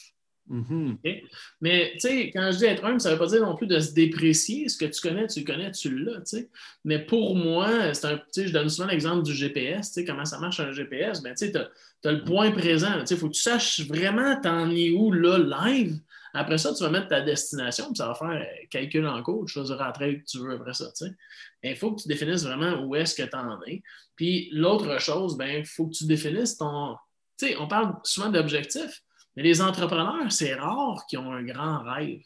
Mm-hmm. 0.50 1.22
Mais 1.61 1.92
tu 1.94 2.00
sais, 2.00 2.30
quand 2.32 2.50
je 2.52 2.59
dis 2.59 2.64
être 2.66 2.85
humble, 2.85 3.00
ça 3.00 3.11
ne 3.11 3.14
veut 3.14 3.18
pas 3.18 3.26
dire 3.26 3.42
non 3.42 3.56
plus 3.56 3.66
de 3.66 3.78
se 3.80 3.92
déprécier. 3.92 4.68
Ce 4.68 4.78
que 4.78 4.85
tu 4.85 5.00
connais, 5.00 5.26
tu 5.26 5.40
le 5.40 5.46
connais, 5.46 5.70
tu 5.72 5.96
l'as. 5.96 6.37
Mais 6.85 7.00
pour 7.00 7.37
moi, 7.37 7.92
c'est 7.94 8.06
un, 8.06 8.20
je 8.37 8.52
donne 8.52 8.68
souvent 8.68 8.88
l'exemple 8.88 9.24
du 9.24 9.35
GPS. 9.35 9.98
Comment 10.06 10.24
ça 10.24 10.38
marche 10.38 10.61
un 10.61 10.72
GPS? 10.72 11.22
Ben, 11.22 11.35
tu 11.35 11.50
as, 11.56 12.12
le 12.12 12.22
point 12.24 12.52
présent. 12.52 12.92
Il 13.09 13.16
faut 13.16 13.28
que 13.28 13.35
tu 13.35 13.42
saches 13.42 13.80
vraiment 13.87 14.40
t'en 14.40 14.70
es 14.70 14.90
où 14.90 15.11
là, 15.12 15.38
live. 15.38 15.98
Après 16.37 16.59
ça, 16.59 16.74
tu 16.74 16.82
vas 16.82 16.90
mettre 16.90 17.09
ta 17.09 17.22
destination, 17.22 17.87
puis 17.87 17.96
ça 17.96 18.09
va 18.09 18.14
faire 18.14 18.46
calcul 18.68 19.06
en 19.06 19.22
cours, 19.22 19.48
choisir 19.48 19.76
la 19.76 19.90
que 19.92 20.22
tu 20.26 20.38
veux 20.38 20.52
après 20.52 20.74
ça. 20.74 20.85
Il 21.62 21.76
faut 21.76 21.94
que 21.94 22.02
tu 22.02 22.09
définisses 22.09 22.44
vraiment 22.44 22.85
où 22.85 22.94
est-ce 22.94 23.14
que 23.14 23.26
tu 23.26 23.37
en 23.37 23.59
es. 23.62 23.82
Puis 24.16 24.50
l'autre 24.52 25.00
chose, 25.00 25.38
ben, 25.38 25.61
il 25.61 25.66
faut 25.66 25.87
que 25.87 25.94
tu 25.94 26.04
définisses 26.04 26.59
ton. 26.59 26.96
Tu 27.38 27.48
sais, 27.48 27.56
on 27.56 27.66
parle 27.66 27.96
souvent 28.04 28.28
d'objectifs, 28.28 29.02
mais 29.37 29.42
les 29.42 29.61
entrepreneurs, 29.61 30.33
c'est 30.33 30.55
rare 30.55 31.07
qu'ils 31.07 31.18
ont 31.18 31.33
un 31.33 31.42
grand 31.42 31.83
rêve. 31.83 32.25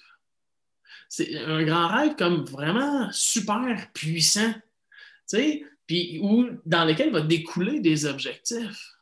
C'est 1.08 1.36
un 1.38 1.64
grand 1.64 1.88
rêve 1.88 2.14
comme 2.16 2.44
vraiment 2.44 3.10
super 3.10 3.90
puissant, 3.92 4.54
puis 5.86 6.20
dans 6.64 6.84
lequel 6.84 7.10
va 7.10 7.20
découler 7.20 7.80
des 7.80 8.06
objectifs. 8.06 8.94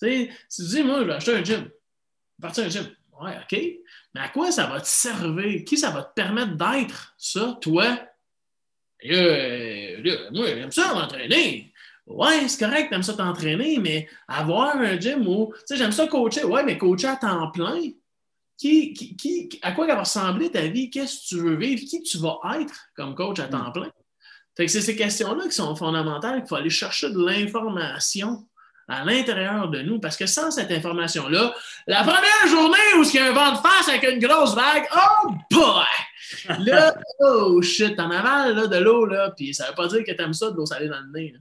Tu 0.00 0.06
sais, 0.06 0.30
si 0.48 0.64
tu 0.64 0.68
dis, 0.70 0.82
moi, 0.84 1.00
je 1.00 1.04
vais 1.06 1.12
acheter 1.14 1.34
un 1.34 1.44
gym, 1.44 1.68
partir 2.40 2.64
un 2.64 2.68
gym, 2.68 2.86
ouais, 3.20 3.36
OK, 3.36 3.58
mais 4.14 4.20
à 4.20 4.28
quoi 4.28 4.50
ça 4.52 4.66
va 4.66 4.80
te 4.80 4.86
servir? 4.86 5.64
Qui 5.64 5.76
ça 5.76 5.90
va 5.90 6.04
te 6.04 6.14
permettre 6.14 6.56
d'être, 6.56 7.14
ça, 7.18 7.58
toi? 7.60 7.98
Moi, 9.04 10.46
j'aime 10.46 10.70
ça 10.70 10.94
m'entraîner. 10.94 11.69
Ouais, 12.10 12.48
c'est 12.48 12.64
correct, 12.64 12.90
t'aimes 12.90 13.02
ça 13.02 13.14
t'entraîner, 13.14 13.78
mais 13.78 14.08
avoir 14.26 14.76
un 14.76 14.98
gym 14.98 15.26
où, 15.28 15.52
tu 15.54 15.60
sais, 15.66 15.76
j'aime 15.76 15.92
ça 15.92 16.08
coacher. 16.08 16.44
Ouais, 16.44 16.64
mais 16.64 16.76
coacher 16.76 17.06
à 17.06 17.16
temps 17.16 17.50
plein, 17.52 17.80
qui, 18.60 18.92
qui, 18.92 19.48
à 19.62 19.72
quoi 19.72 19.86
va 19.86 20.00
ressembler 20.00 20.50
ta 20.50 20.66
vie? 20.66 20.90
Qu'est-ce 20.90 21.22
que 21.22 21.28
tu 21.28 21.36
veux 21.36 21.56
vivre? 21.56 21.82
Qui 21.88 22.02
tu 22.02 22.18
vas 22.18 22.38
être 22.60 22.74
comme 22.94 23.14
coach 23.14 23.38
à 23.38 23.48
temps 23.48 23.70
mm. 23.70 23.72
plein? 23.72 23.90
Fait 24.56 24.66
que 24.66 24.72
c'est 24.72 24.82
ces 24.82 24.96
questions-là 24.96 25.44
qui 25.44 25.52
sont 25.52 25.74
fondamentales, 25.76 26.40
qu'il 26.40 26.48
faut 26.48 26.56
aller 26.56 26.68
chercher 26.68 27.10
de 27.10 27.24
l'information 27.24 28.46
à 28.88 29.04
l'intérieur 29.04 29.68
de 29.68 29.80
nous. 29.80 30.00
Parce 30.00 30.16
que 30.16 30.26
sans 30.26 30.50
cette 30.50 30.70
information-là, 30.70 31.54
la 31.86 32.02
première 32.02 32.46
journée 32.48 32.76
où 32.98 33.02
il 33.04 33.14
y 33.14 33.18
a 33.18 33.30
un 33.30 33.32
vent 33.32 33.52
de 33.52 33.58
face 33.58 33.88
avec 33.88 34.02
une 34.02 34.18
grosse 34.18 34.54
vague, 34.54 34.86
oh 34.94 35.30
boy! 35.50 35.84
Là, 36.60 36.94
oh 37.20 37.60
shit, 37.62 37.96
t'en 37.96 38.10
avales 38.10 38.54
là, 38.54 38.66
de 38.66 38.76
l'eau, 38.76 39.04
là, 39.04 39.32
puis 39.36 39.52
ça 39.52 39.68
veut 39.68 39.74
pas 39.74 39.88
dire 39.88 40.04
que 40.04 40.12
t'aimes 40.12 40.32
ça 40.32 40.50
de 40.50 40.56
l'eau 40.56 40.66
salée 40.66 40.88
dans 40.88 41.00
le 41.00 41.10
nez. 41.10 41.34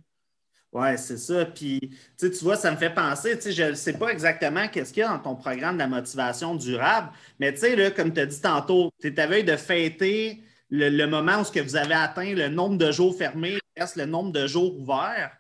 Oui, 0.72 0.98
c'est 0.98 1.18
ça. 1.18 1.46
Puis, 1.46 1.98
tu 2.20 2.30
vois, 2.42 2.56
ça 2.56 2.72
me 2.72 2.78
fait 2.78 2.94
penser, 2.94 3.40
je 3.44 3.64
ne 3.64 3.74
sais 3.74 3.94
pas 3.94 4.10
exactement 4.10 4.68
qu'est-ce 4.68 4.94
qu'il 4.94 5.02
y 5.02 5.04
a 5.04 5.10
dans 5.10 5.20
ton 5.20 5.36
programme 5.36 5.76
de 5.76 5.80
la 5.80 5.88
motivation 5.88 6.54
durable, 6.56 7.10
mais 7.40 7.52
tu 7.54 7.62
sais, 7.62 7.94
comme 7.96 8.14
tu 8.14 8.20
as 8.20 8.28
dit 8.28 8.40
tantôt, 8.40 8.92
tu 9.02 9.08
es 9.08 9.20
à 9.20 9.28
de 9.28 9.56
fêter 9.56 10.44
le, 10.70 11.06
moment 11.08 11.42
où 11.42 11.44
ce 11.44 11.52
que 11.52 11.60
vous 11.60 11.76
avez 11.76 11.96
atteint 11.96 12.36
le 12.36 12.50
nombre 12.50 12.78
de 12.78 12.92
jours 12.92 13.18
fermés, 13.18 13.58
le 13.96 14.06
nombre 14.06 14.32
de 14.32 14.46
jours 14.46 14.80
ouverts. 14.80 15.32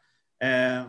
Euh, 0.41 0.83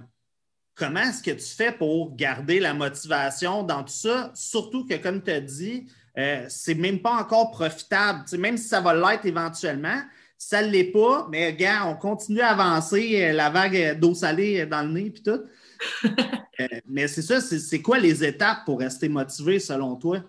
comment 0.74 1.00
est-ce 1.00 1.22
que 1.22 1.32
tu 1.32 1.54
fais 1.54 1.72
pour 1.72 2.14
garder 2.16 2.60
la 2.60 2.72
motivation 2.72 3.62
dans 3.62 3.82
tout 3.82 3.92
ça? 3.92 4.30
Surtout 4.34 4.86
que, 4.86 4.94
comme 4.94 5.22
tu 5.22 5.30
as 5.30 5.40
dit, 5.40 5.86
euh, 6.16 6.46
c'est 6.48 6.74
même 6.74 7.00
pas 7.00 7.14
encore 7.14 7.50
profitable. 7.50 8.24
même 8.38 8.56
si 8.56 8.68
ça 8.68 8.80
va 8.80 8.94
l'être 8.94 9.26
éventuellement, 9.26 10.00
ça 10.40 10.62
ne 10.62 10.70
l'est 10.70 10.84
pas, 10.84 11.28
mais 11.30 11.52
gars, 11.52 11.86
on 11.86 11.94
continue 11.96 12.40
à 12.40 12.52
avancer, 12.52 13.22
euh, 13.22 13.32
la 13.34 13.50
vague 13.50 14.00
d'eau 14.00 14.14
salée 14.14 14.64
dans 14.64 14.82
le 14.82 14.88
nez 14.88 15.10
puis 15.10 15.22
tout. 15.22 15.42
Euh, 16.60 16.66
mais 16.86 17.08
c'est 17.08 17.22
ça, 17.22 17.40
c'est 17.40 17.80
quoi 17.80 17.98
les 17.98 18.22
étapes 18.22 18.66
pour 18.66 18.80
rester 18.80 19.08
motivé 19.08 19.58
selon 19.58 19.96
toi? 19.96 20.22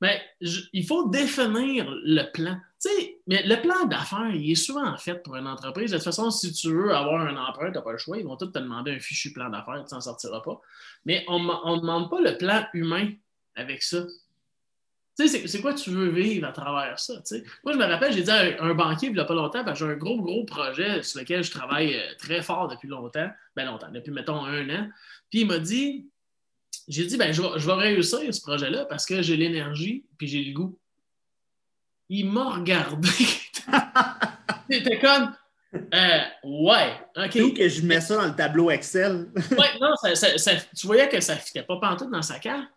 Ben, 0.00 0.16
il 0.40 0.86
faut 0.86 1.08
définir 1.08 1.90
le 2.04 2.30
plan. 2.30 2.54
Tu 2.80 2.88
sais, 2.88 3.20
mais 3.26 3.42
le 3.42 3.60
plan 3.60 3.86
d'affaires, 3.86 4.32
il 4.32 4.52
est 4.52 4.54
souvent 4.54 4.96
fait 4.96 5.16
pour 5.16 5.34
une 5.34 5.48
entreprise. 5.48 5.90
De 5.90 5.96
toute 5.96 6.04
façon, 6.04 6.30
si 6.30 6.52
tu 6.52 6.68
veux 6.68 6.94
avoir 6.94 7.22
un 7.22 7.36
emprunt, 7.36 7.72
tu 7.72 7.72
n'as 7.72 7.82
pas 7.82 7.90
le 7.90 7.98
choix. 7.98 8.18
Ils 8.18 8.24
vont 8.24 8.36
tous 8.36 8.52
te 8.52 8.60
demander 8.60 8.92
un 8.92 9.00
fichu 9.00 9.32
plan 9.32 9.50
d'affaires, 9.50 9.84
tu 9.84 9.92
n'en 9.96 10.00
sortiras 10.00 10.42
pas. 10.42 10.60
Mais 11.04 11.24
on 11.26 11.40
ne 11.40 11.80
demande 11.80 12.08
pas 12.08 12.20
le 12.20 12.38
plan 12.38 12.64
humain 12.72 13.10
avec 13.56 13.82
ça. 13.82 14.04
Tu 15.18 15.28
sais, 15.28 15.48
c'est 15.48 15.60
quoi 15.60 15.74
tu 15.74 15.90
veux 15.90 16.10
vivre 16.10 16.46
à 16.46 16.52
travers 16.52 16.98
ça? 16.98 17.14
Moi, 17.64 17.72
je 17.72 17.78
me 17.78 17.84
rappelle, 17.84 18.12
j'ai 18.12 18.22
dit 18.22 18.30
à 18.30 18.62
un, 18.62 18.74
banquier 18.74 19.08
il 19.08 19.14
n'y 19.14 19.20
a 19.20 19.24
pas 19.24 19.34
longtemps, 19.34 19.64
j'ai 19.74 19.84
un 19.84 19.96
gros, 19.96 20.20
gros 20.22 20.44
projet 20.44 21.02
sur 21.02 21.20
lequel 21.20 21.42
je 21.42 21.50
travaille 21.50 21.96
euh, 21.96 22.14
très 22.18 22.40
fort 22.42 22.68
depuis 22.68 22.88
longtemps, 22.88 23.28
ben 23.56 23.66
longtemps, 23.66 23.90
depuis, 23.90 24.12
mettons, 24.12 24.44
un 24.44 24.68
an. 24.70 24.88
Puis 25.30 25.40
il 25.40 25.46
m'a 25.46 25.58
dit, 25.58 26.06
j'ai 26.86 27.04
dit, 27.04 27.16
ben, 27.16 27.32
je 27.32 27.42
vais, 27.42 27.48
je 27.56 27.66
vais 27.66 27.72
réussir 27.72 28.32
ce 28.32 28.40
projet-là 28.40 28.84
parce 28.84 29.06
que 29.06 29.20
j'ai 29.20 29.36
l'énergie 29.36 30.04
puis 30.16 30.28
j'ai 30.28 30.44
le 30.44 30.52
goût 30.52 30.78
il 32.08 32.30
m'a 32.30 32.54
regardé. 32.54 33.08
C'était 34.70 34.98
comme, 34.98 35.34
Euh, 35.74 36.20
ouais, 36.44 36.94
OK. 37.14 37.36
Ou 37.44 37.52
que 37.52 37.68
je 37.68 37.82
mets 37.82 38.00
ça 38.00 38.16
dans 38.16 38.26
le 38.26 38.34
tableau 38.34 38.70
Excel? 38.70 39.28
ouais, 39.50 39.78
non, 39.80 39.92
tu 40.02 40.86
voyais 40.86 41.08
que 41.10 41.20
ça 41.20 41.34
ne 41.34 41.40
fitait 41.40 41.62
pas 41.62 41.78
pantoute 41.78 42.10
dans 42.10 42.22
sa 42.22 42.38
carte. 42.38 42.68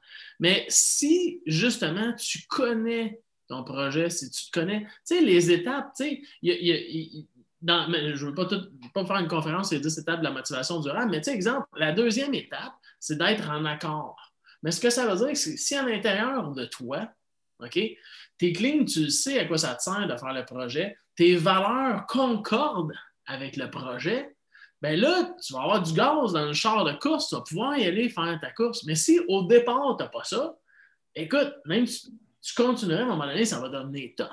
Mais 0.42 0.66
si, 0.68 1.42
justement, 1.46 2.14
tu 2.14 2.40
connais 2.50 3.22
ton 3.48 3.64
projet, 3.64 4.10
si 4.10 4.30
tu 4.30 4.46
connais, 4.52 4.82
tu 4.82 5.16
sais, 5.16 5.22
les 5.22 5.52
étapes, 5.52 5.94
tu 5.96 6.04
sais, 6.04 6.22
je 6.42 7.72
ne 7.72 8.16
veux 8.16 8.34
pas, 8.34 8.48
pas 8.94 9.06
faire 9.06 9.18
une 9.18 9.28
conférence 9.28 9.70
sur 9.70 9.78
les 9.78 9.84
10 9.84 10.00
étapes 10.00 10.20
de 10.20 10.26
la 10.26 10.32
motivation 10.32 10.80
durable, 10.80 11.12
mais 11.12 11.22
tu 11.22 11.26
sais, 11.26 11.36
exemple, 11.36 11.68
la 11.78 11.92
deuxième 11.92 12.34
étape, 12.34 12.74
c'est 13.00 13.18
d'être 13.18 13.50
en 13.50 13.66
accord. 13.66 14.18
Mais 14.64 14.72
ce 14.72 14.82
que 14.82 14.90
ça 14.90 15.08
veut 15.08 15.26
dire, 15.26 15.38
c'est 15.38 15.58
si 15.58 15.76
à 15.76 15.84
l'intérieur 15.84 16.52
de 16.52 16.66
toi, 16.66 17.08
OK, 17.60 17.80
tes 18.40 18.54
clean, 18.54 18.84
tu 18.86 19.12
sais 19.12 19.38
à 19.38 19.46
quoi 19.46 19.60
ça 19.60 19.76
te 19.76 19.84
sert 19.84 20.08
de 20.08 20.18
faire 20.18 20.34
le 20.34 20.44
projet, 20.44 20.98
tes 21.16 21.36
valeurs 21.36 22.08
concordent 22.08 22.94
avec 23.28 23.58
le 23.58 23.70
projet, 23.70 24.31
bien 24.82 24.96
là, 24.96 25.36
tu 25.46 25.54
vas 25.54 25.62
avoir 25.62 25.82
du 25.82 25.94
gaz 25.94 26.34
dans 26.34 26.46
le 26.46 26.54
char 26.54 26.84
de 26.84 26.94
course, 26.94 27.30
tu 27.30 27.36
vas 27.36 27.42
pouvoir 27.42 27.78
y 27.78 27.86
aller 27.86 28.10
faire 28.10 28.38
ta 28.42 28.52
course. 28.52 28.84
Mais 28.86 28.96
si 28.96 29.20
au 29.28 29.44
départ, 29.44 29.96
tu 29.98 30.04
n'as 30.04 30.10
pas 30.10 30.24
ça, 30.24 30.58
écoute, 31.16 31.54
même 31.66 31.86
si 31.86 32.12
tu 32.42 32.54
continuerais 32.56 33.02
à 33.02 33.06
un 33.06 33.10
moment 33.10 33.28
donné, 33.28 33.46
ça 33.46 33.60
va 33.60 33.70
devenir 33.70 34.12
tough. 34.18 34.28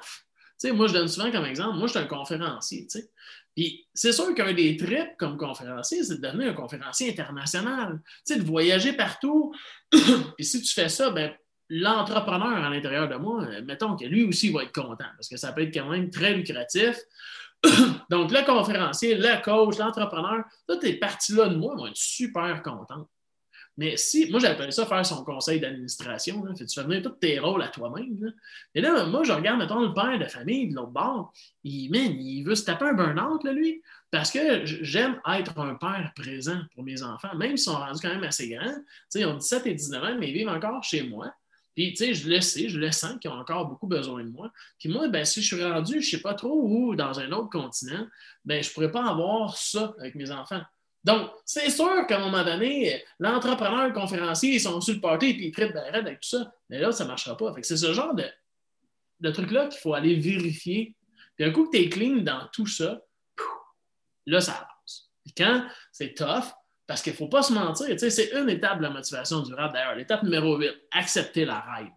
Tu 0.61 0.68
sais, 0.68 0.72
moi, 0.72 0.88
je 0.88 0.94
donne 0.94 1.08
souvent 1.08 1.30
comme 1.30 1.44
exemple, 1.44 1.76
moi, 1.76 1.87
je 1.87 1.92
suis 1.92 2.00
un 2.00 2.06
conférencier. 2.06 2.87
Tu 2.87 2.98
sais. 2.98 3.11
Puis 3.54 3.87
c'est 3.92 4.12
sûr 4.12 4.34
qu'un 4.34 4.52
des 4.52 4.76
trips 4.76 5.16
comme 5.18 5.37
conférencier, 5.37 6.02
c'est 6.02 6.20
de 6.20 6.26
devenir 6.26 6.50
un 6.50 6.54
conférencier 6.54 7.11
international. 7.11 8.00
Tu 8.26 8.34
sais, 8.34 8.40
de 8.40 8.44
voyager 8.44 8.92
partout. 8.92 9.52
Puis 9.90 10.44
si 10.44 10.62
tu 10.62 10.72
fais 10.72 10.88
ça, 10.88 11.11
ben 11.11 11.32
l'entrepreneur 11.68 12.64
à 12.64 12.70
l'intérieur 12.70 13.08
de 13.08 13.16
moi, 13.16 13.44
euh, 13.44 13.62
mettons 13.62 13.96
que 13.96 14.04
lui 14.04 14.24
aussi 14.24 14.50
va 14.50 14.62
être 14.62 14.72
content 14.72 15.04
parce 15.16 15.28
que 15.28 15.37
ça 15.37 15.52
peut 15.52 15.62
être 15.62 15.74
quand 15.74 15.88
même 15.90 16.11
très 16.11 16.34
lucratif. 16.34 16.96
Donc, 18.11 18.31
le 18.31 18.44
conférencier, 18.47 19.16
le 19.16 19.42
coach, 19.42 19.79
l'entrepreneur, 19.79 20.44
toutes 20.68 20.83
ces 20.83 20.94
parties-là 20.94 21.49
de 21.49 21.57
moi 21.57 21.75
vont 21.75 21.87
être 21.87 21.97
super 21.97 22.62
contentes. 22.62 23.09
Mais 23.79 23.97
si, 23.97 24.29
moi 24.29 24.40
j'appelle 24.40 24.73
ça 24.73 24.87
faire 24.87 25.07
son 25.07 25.25
conseil 25.25 25.61
d'administration, 25.61 26.42
tu 26.53 26.66
fais 26.68 26.83
venir 26.83 27.01
tous 27.01 27.11
tes 27.11 27.38
rôles 27.38 27.62
à 27.62 27.68
toi-même. 27.68 28.35
Et 28.75 28.81
là, 28.81 29.07
moi, 29.07 29.23
je 29.23 29.31
regarde, 29.31 29.61
mettons, 29.61 29.81
le 29.81 29.94
père 29.94 30.18
de 30.18 30.25
famille 30.25 30.68
de 30.68 30.75
l'autre 30.75 30.90
bord, 30.90 31.33
il, 31.62 31.94
il 31.94 32.42
veut 32.42 32.57
se 32.57 32.64
taper 32.64 32.87
un 32.87 32.94
burn-out, 32.94 33.44
lui, 33.44 33.81
parce 34.11 34.33
que 34.33 34.64
j'aime 34.64 35.21
être 35.29 35.57
un 35.61 35.77
père 35.77 36.11
présent 36.16 36.61
pour 36.75 36.83
mes 36.83 37.05
enfants, 37.05 37.37
même 37.37 37.57
s'ils 37.57 37.73
sont 37.73 37.79
rendus 37.79 38.01
quand 38.03 38.09
même 38.09 38.25
assez 38.25 38.49
grands. 38.49 38.79
Ils 39.14 39.27
ont 39.27 39.37
17 39.37 39.66
et 39.68 39.75
19 39.75 40.03
ans, 40.03 40.16
mais 40.18 40.31
ils 40.31 40.35
vivent 40.35 40.49
encore 40.49 40.83
chez 40.83 41.05
moi. 41.05 41.33
Puis, 41.78 41.92
tu 41.92 42.06
sais, 42.06 42.12
je 42.12 42.28
le 42.28 42.40
sais, 42.40 42.68
je 42.68 42.76
le 42.76 42.90
sens 42.90 43.20
qu'ils 43.20 43.30
ont 43.30 43.34
encore 43.34 43.68
beaucoup 43.68 43.86
besoin 43.86 44.24
de 44.24 44.30
moi. 44.30 44.50
Puis 44.80 44.88
moi, 44.88 45.06
ben, 45.06 45.24
si 45.24 45.40
je 45.40 45.54
suis 45.54 45.64
rendu, 45.64 45.92
je 45.92 45.96
ne 45.98 46.02
sais 46.02 46.20
pas 46.20 46.34
trop 46.34 46.60
où, 46.60 46.96
dans 46.96 47.20
un 47.20 47.30
autre 47.30 47.50
continent, 47.50 48.04
ben, 48.44 48.60
je 48.60 48.68
ne 48.68 48.74
pourrais 48.74 48.90
pas 48.90 49.08
avoir 49.08 49.56
ça 49.56 49.94
avec 50.00 50.16
mes 50.16 50.32
enfants. 50.32 50.60
Donc, 51.04 51.30
c'est 51.44 51.70
sûr 51.70 52.04
qu'à 52.08 52.16
un 52.16 52.24
moment 52.24 52.42
donné, 52.42 53.00
l'entrepreneur, 53.20 53.86
le 53.86 53.92
conférencier, 53.92 54.54
ils 54.54 54.60
sont 54.60 54.80
sur 54.80 54.92
le 54.92 55.00
party 55.00 55.26
et 55.26 55.46
ils 55.46 55.52
traitent 55.52 55.72
d'arrêt 55.72 55.98
avec 55.98 56.18
tout 56.18 56.30
ça. 56.30 56.52
Mais 56.68 56.80
là, 56.80 56.90
ça 56.90 57.04
ne 57.04 57.10
marchera 57.10 57.36
pas. 57.36 57.54
c'est 57.62 57.76
ce 57.76 57.92
genre 57.92 58.12
de, 58.12 58.24
de 59.20 59.30
truc-là 59.30 59.68
qu'il 59.68 59.78
faut 59.78 59.94
aller 59.94 60.16
vérifier. 60.16 60.96
Puis 61.36 61.44
un 61.44 61.52
coup 61.52 61.66
que 61.66 61.76
tu 61.76 61.84
es 61.84 61.88
clean 61.88 62.22
dans 62.22 62.48
tout 62.52 62.66
ça, 62.66 63.00
là, 64.26 64.40
ça 64.40 64.54
avance. 64.54 65.12
Puis 65.24 65.32
quand 65.32 65.64
c'est 65.92 66.12
tough, 66.14 66.52
parce 66.88 67.03
qu'il 67.03 67.12
ne 67.12 67.18
faut 67.18 67.29
pas 67.29 67.42
se 67.42 67.53
mentir, 67.53 67.94
c'est 67.98 68.31
une 68.33 68.48
étape 68.48 68.79
de 68.79 68.83
la 68.83 68.90
motivation 68.90 69.40
durable 69.42 69.74
d'ailleurs. 69.74 69.94
L'étape 69.94 70.22
numéro 70.22 70.57
8, 70.57 70.70
accepter 70.92 71.44
la 71.44 71.61
ride. 71.61 71.92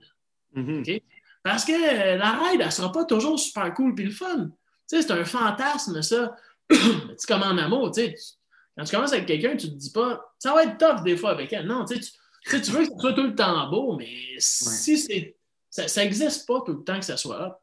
Mm-hmm. 0.54 1.02
Parce 1.44 1.64
que 1.64 1.72
euh, 1.72 2.18
la 2.18 2.32
ride, 2.34 2.60
elle 2.60 2.66
ne 2.66 2.72
sera 2.72 2.92
pas 2.92 3.06
toujours 3.06 3.40
super 3.40 3.74
cool 3.74 3.96
puis 3.96 4.04
le 4.04 4.12
fun. 4.12 4.50
C'est 4.86 5.10
un 5.10 5.24
fantasme, 5.24 6.02
ça. 6.02 6.36
c'est 6.70 7.26
comme 7.26 7.42
en 7.42 7.58
amour. 7.58 7.94
Quand 7.96 8.84
tu 8.84 8.94
commences 8.94 9.14
avec 9.14 9.28
quelqu'un, 9.28 9.56
tu 9.56 9.68
ne 9.68 9.72
te 9.72 9.78
dis 9.78 9.92
pas 9.92 10.22
ça 10.38 10.54
va 10.54 10.66
être 10.66 10.78
tough 10.78 11.04
des 11.06 11.16
fois 11.16 11.32
avec 11.32 11.54
elle. 11.54 11.68
Non, 11.68 11.86
tu, 11.86 11.98
tu 11.98 12.58
veux 12.72 12.80
que 12.80 12.92
ce 12.92 13.00
soit 13.00 13.14
tout 13.14 13.24
le 13.24 13.34
temps 13.34 13.70
beau, 13.70 13.96
mais 13.96 14.10
si 14.40 14.98
c'est. 14.98 15.38
Ça 15.70 16.04
n'existe 16.04 16.46
pas 16.46 16.62
tout 16.66 16.74
le 16.74 16.84
temps 16.84 17.00
que 17.00 17.06
ça 17.06 17.16
soit 17.16 17.40
là. 17.40 17.62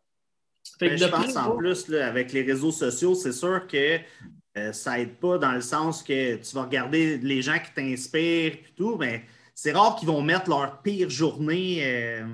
Ben, 0.80 0.96
je 0.96 1.04
pense 1.04 1.36
en 1.36 1.56
plus, 1.56 1.92
avec 1.92 2.32
les 2.32 2.42
réseaux 2.42 2.72
sociaux, 2.72 3.14
c'est 3.14 3.32
sûr 3.32 3.66
que 3.66 3.98
ça 4.72 4.98
aide 4.98 5.16
pas 5.16 5.38
dans 5.38 5.52
le 5.52 5.60
sens 5.60 6.02
que 6.02 6.36
tu 6.36 6.54
vas 6.54 6.62
regarder 6.62 7.18
les 7.18 7.42
gens 7.42 7.58
qui 7.58 7.72
t'inspirent 7.74 8.54
et 8.54 8.74
tout, 8.76 8.96
mais 8.96 9.24
c'est 9.54 9.72
rare 9.72 9.96
qu'ils 9.96 10.08
vont 10.08 10.22
mettre 10.22 10.48
leur 10.48 10.82
pire 10.82 11.10
journée 11.10 11.80
euh, 11.82 12.26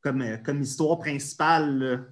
comme, 0.00 0.22
euh, 0.22 0.36
comme 0.38 0.62
histoire 0.62 0.98
principale. 0.98 2.06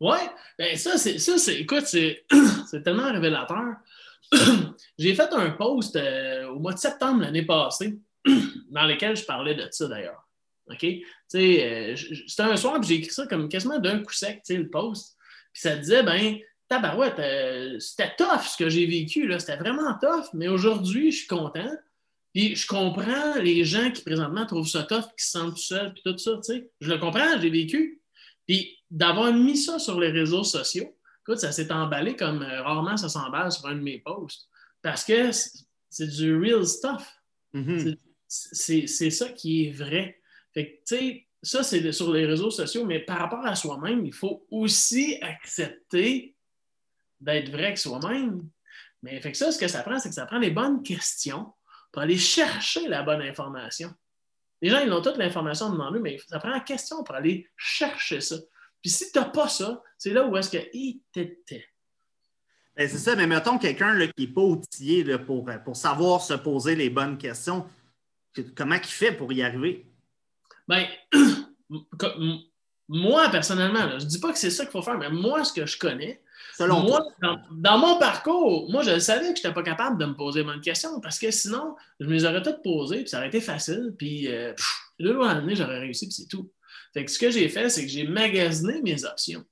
Oui, 0.00 0.18
ben 0.58 0.76
ça, 0.76 0.96
c'est 0.96 1.18
ça, 1.18 1.38
c'est. 1.38 1.56
Écoute, 1.56 1.86
c'est 1.86 2.24
tellement 2.84 3.12
révélateur. 3.12 3.74
J'ai 4.98 5.14
fait 5.14 5.32
un 5.32 5.50
post 5.50 5.98
au 6.48 6.58
mois 6.58 6.72
de 6.72 6.78
septembre 6.78 7.22
l'année 7.22 7.44
passée, 7.44 7.98
dans 8.70 8.84
lequel 8.84 9.16
je 9.16 9.24
parlais 9.24 9.54
de 9.54 9.66
ça 9.70 9.88
d'ailleurs. 9.88 10.24
OK? 10.70 10.86
C'était 11.28 11.94
un 12.38 12.56
soir, 12.56 12.82
j'ai 12.82 12.94
écrit 12.94 13.10
ça 13.10 13.26
comme 13.26 13.48
quasiment 13.48 13.78
d'un 13.78 14.00
coup 14.00 14.12
sec, 14.12 14.42
le 14.48 14.70
post. 14.70 15.16
Puis 15.52 15.62
ça 15.62 15.76
disait, 15.76 16.02
ben, 16.02 16.38
tabarouette, 16.74 17.18
euh, 17.18 17.78
c'était 17.78 18.14
tough 18.16 18.42
ce 18.42 18.56
que 18.56 18.68
j'ai 18.68 18.86
vécu, 18.86 19.32
c'était 19.38 19.56
vraiment 19.56 19.94
tough, 20.00 20.28
mais 20.32 20.48
aujourd'hui, 20.48 21.10
je 21.12 21.18
suis 21.18 21.26
content. 21.26 21.70
Puis 22.32 22.56
je 22.56 22.66
comprends 22.66 23.36
les 23.36 23.64
gens 23.64 23.90
qui 23.92 24.02
présentement 24.02 24.44
trouvent 24.44 24.68
ça 24.68 24.82
tough, 24.82 25.04
qui 25.16 25.24
se 25.24 25.30
sentent 25.30 25.54
tout 25.54 25.60
seuls, 25.60 25.92
puis 25.94 26.02
tout 26.04 26.18
ça, 26.18 26.32
tu 26.36 26.42
sais. 26.42 26.70
Je 26.80 26.90
le 26.90 26.98
comprends, 26.98 27.40
j'ai 27.40 27.50
vécu. 27.50 28.02
Puis 28.46 28.76
d'avoir 28.90 29.32
mis 29.32 29.56
ça 29.56 29.78
sur 29.78 30.00
les 30.00 30.10
réseaux 30.10 30.42
sociaux, 30.42 30.96
écoute, 31.22 31.38
ça 31.38 31.52
s'est 31.52 31.70
emballé 31.70 32.16
comme 32.16 32.42
euh, 32.42 32.62
rarement 32.62 32.96
ça 32.96 33.08
s'emballe 33.08 33.52
sur 33.52 33.66
un 33.66 33.76
de 33.76 33.80
mes 33.80 34.00
posts. 34.00 34.48
Parce 34.82 35.04
que 35.04 35.30
c'est 35.90 36.08
du 36.08 36.36
real 36.36 36.66
stuff. 36.66 37.08
Mm-hmm. 37.54 37.96
C'est 38.26 39.10
ça 39.10 39.28
qui 39.28 39.66
est 39.66 39.70
vrai. 39.70 40.20
Fait 40.52 40.66
que, 40.66 40.96
tu 40.96 40.96
sais, 40.96 41.26
ça, 41.44 41.62
c'est 41.62 41.92
sur 41.92 42.12
les 42.12 42.26
réseaux 42.26 42.50
sociaux, 42.50 42.84
mais 42.84 43.00
par 43.00 43.18
rapport 43.18 43.46
à 43.46 43.54
soi-même, 43.54 44.04
il 44.04 44.12
faut 44.12 44.46
aussi 44.50 45.18
accepter 45.20 46.33
d'être 47.20 47.50
vrai 47.50 47.66
avec 47.66 47.78
soi-même. 47.78 48.48
Mais 49.02 49.20
fait 49.20 49.32
que 49.32 49.38
ça, 49.38 49.52
ce 49.52 49.58
que 49.58 49.68
ça 49.68 49.82
prend, 49.82 49.98
c'est 49.98 50.08
que 50.08 50.14
ça 50.14 50.26
prend 50.26 50.38
les 50.38 50.50
bonnes 50.50 50.82
questions 50.82 51.52
pour 51.92 52.02
aller 52.02 52.18
chercher 52.18 52.88
la 52.88 53.02
bonne 53.02 53.22
information. 53.22 53.92
Les 54.62 54.70
gens, 54.70 54.80
ils 54.80 54.92
ont 54.92 55.02
toute 55.02 55.18
l'information 55.18 55.70
devant 55.70 55.92
eux, 55.92 56.00
mais 56.00 56.18
ça 56.26 56.38
prend 56.38 56.50
la 56.50 56.60
question 56.60 57.04
pour 57.04 57.14
aller 57.14 57.48
chercher 57.56 58.20
ça. 58.20 58.36
Puis 58.80 58.90
si 58.90 59.12
tu 59.12 59.18
n'as 59.18 59.26
pas 59.26 59.48
ça, 59.48 59.82
c'est 59.98 60.10
là 60.10 60.26
où 60.26 60.36
est-ce 60.36 60.50
qu'il 60.50 61.00
t'était. 61.12 61.66
Ben, 62.76 62.88
c'est 62.88 62.98
ça, 62.98 63.14
mais 63.14 63.26
mettons 63.26 63.58
quelqu'un 63.58 63.96
qui 64.08 64.26
n'est 64.26 64.32
pas 64.32 64.40
outillé 64.40 65.18
pour, 65.18 65.48
pour 65.64 65.76
savoir 65.76 66.20
se 66.22 66.34
poser 66.34 66.74
les 66.74 66.90
bonnes 66.90 67.18
questions. 67.18 67.68
Comment 68.56 68.74
il 68.74 68.84
fait 68.84 69.12
pour 69.12 69.32
y 69.32 69.42
arriver? 69.42 69.86
Bien, 70.68 70.88
moi, 72.88 73.28
personnellement, 73.30 73.98
je 73.98 74.04
ne 74.04 74.10
dis 74.10 74.18
pas 74.18 74.32
que 74.32 74.38
c'est 74.38 74.50
ça 74.50 74.64
qu'il 74.64 74.72
faut 74.72 74.82
faire, 74.82 74.98
mais 74.98 75.10
moi, 75.10 75.44
ce 75.44 75.52
que 75.52 75.66
je 75.66 75.78
connais, 75.78 76.22
moi, 76.60 77.06
dans, 77.52 77.78
mon 77.78 77.98
parcours, 77.98 78.70
moi, 78.70 78.82
je 78.82 78.98
savais 78.98 79.32
que 79.32 79.38
je 79.38 79.42
n'étais 79.42 79.52
pas 79.52 79.62
capable 79.62 79.98
de 79.98 80.06
me 80.06 80.14
poser 80.14 80.42
bonnes 80.42 80.60
questions 80.60 81.00
parce 81.00 81.18
que 81.18 81.30
sinon, 81.30 81.74
je 82.00 82.06
me 82.06 82.12
les 82.12 82.24
aurais 82.24 82.42
toutes 82.42 82.62
posées, 82.62 83.00
puis 83.00 83.08
ça 83.08 83.18
aurait 83.18 83.28
été 83.28 83.40
facile, 83.40 83.94
puis 83.98 84.28
euh, 84.28 84.52
deux 85.00 85.14
mois 85.14 85.34
l'année, 85.34 85.56
j'aurais 85.56 85.80
réussi, 85.80 86.06
puis 86.06 86.14
c'est 86.14 86.28
tout. 86.28 86.50
Fait 86.92 87.04
que 87.04 87.10
ce 87.10 87.18
que 87.18 87.30
j'ai 87.30 87.48
fait, 87.48 87.68
c'est 87.68 87.82
que 87.82 87.90
j'ai 87.90 88.06
magasiné 88.06 88.80
mes 88.82 89.04
options. 89.04 89.44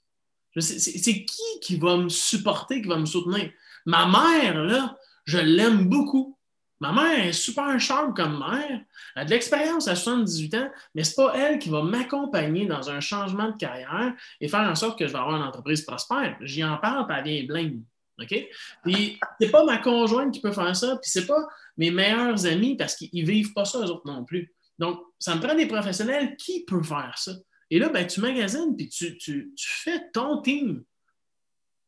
C'est 0.59 1.25
qui 1.25 1.61
qui 1.63 1.77
va 1.77 1.97
me 1.97 2.09
supporter, 2.09 2.83
qui 2.83 2.89
va 2.89 2.99
me 2.99 3.07
soutenir? 3.07 3.51
Ma 3.87 4.07
mère, 4.07 4.63
là, 4.63 4.97
je 5.25 5.39
l'aime 5.39 5.89
beaucoup. 5.89 6.39
Ma 6.83 6.91
mère 6.91 7.27
est 7.27 7.33
super 7.33 7.79
charme 7.79 8.13
comme 8.13 8.41
mère. 8.41 8.81
Elle 9.15 9.23
a 9.23 9.25
de 9.25 9.31
l'expérience 9.31 9.87
à 9.87 9.95
78 9.95 10.55
ans, 10.57 10.69
mais 10.97 11.05
ce 11.05 11.11
n'est 11.11 11.27
pas 11.27 11.33
elle 11.37 11.61
qui 11.61 11.69
va 11.69 11.81
m'accompagner 11.81 12.67
dans 12.67 12.91
un 12.91 12.99
changement 12.99 13.53
de 13.53 13.57
carrière 13.57 14.15
et 14.41 14.49
faire 14.49 14.69
en 14.69 14.75
sorte 14.75 14.99
que 14.99 15.07
je 15.07 15.13
vais 15.13 15.19
avoir 15.21 15.37
une 15.37 15.45
entreprise 15.45 15.83
prospère. 15.83 16.37
J'y 16.41 16.65
en 16.65 16.79
parle, 16.79 17.07
puis 17.07 17.39
elle 17.39 17.47
vient. 17.47 17.79
OK? 18.21 18.49
Puis, 18.83 19.21
c'est 19.41 19.53
pas 19.53 19.65
ma 19.65 19.79
conjointe 19.79 20.35
qui 20.35 20.41
peut 20.41 20.51
faire 20.51 20.75
ça, 20.75 20.97
puis 20.97 21.09
c'est 21.09 21.29
pas 21.29 21.47
mes 21.77 21.93
meilleurs 21.93 22.45
amis 22.47 22.77
parce 22.77 22.97
qu'ils 22.97 23.27
vivent 23.27 23.53
pas 23.53 23.65
ça, 23.65 23.79
eux 23.79 23.91
autres 23.91 24.07
non 24.07 24.25
plus. 24.25 24.53
Donc, 24.81 24.99
ça 25.21 25.37
me 25.37 25.41
prend 25.41 25.55
des 25.55 25.67
professionnels 25.67 26.35
qui 26.35 26.65
peuvent 26.65 26.83
faire 26.83 27.15
ça. 27.17 27.31
Et 27.71 27.79
là, 27.79 27.91
ben, 27.91 28.09
tu 28.09 28.21
magasines, 28.21 28.75
puis 28.77 28.89
tu, 28.89 29.17
tu 29.19 29.53
fais 29.57 30.11
ton 30.13 30.43
team 30.43 30.83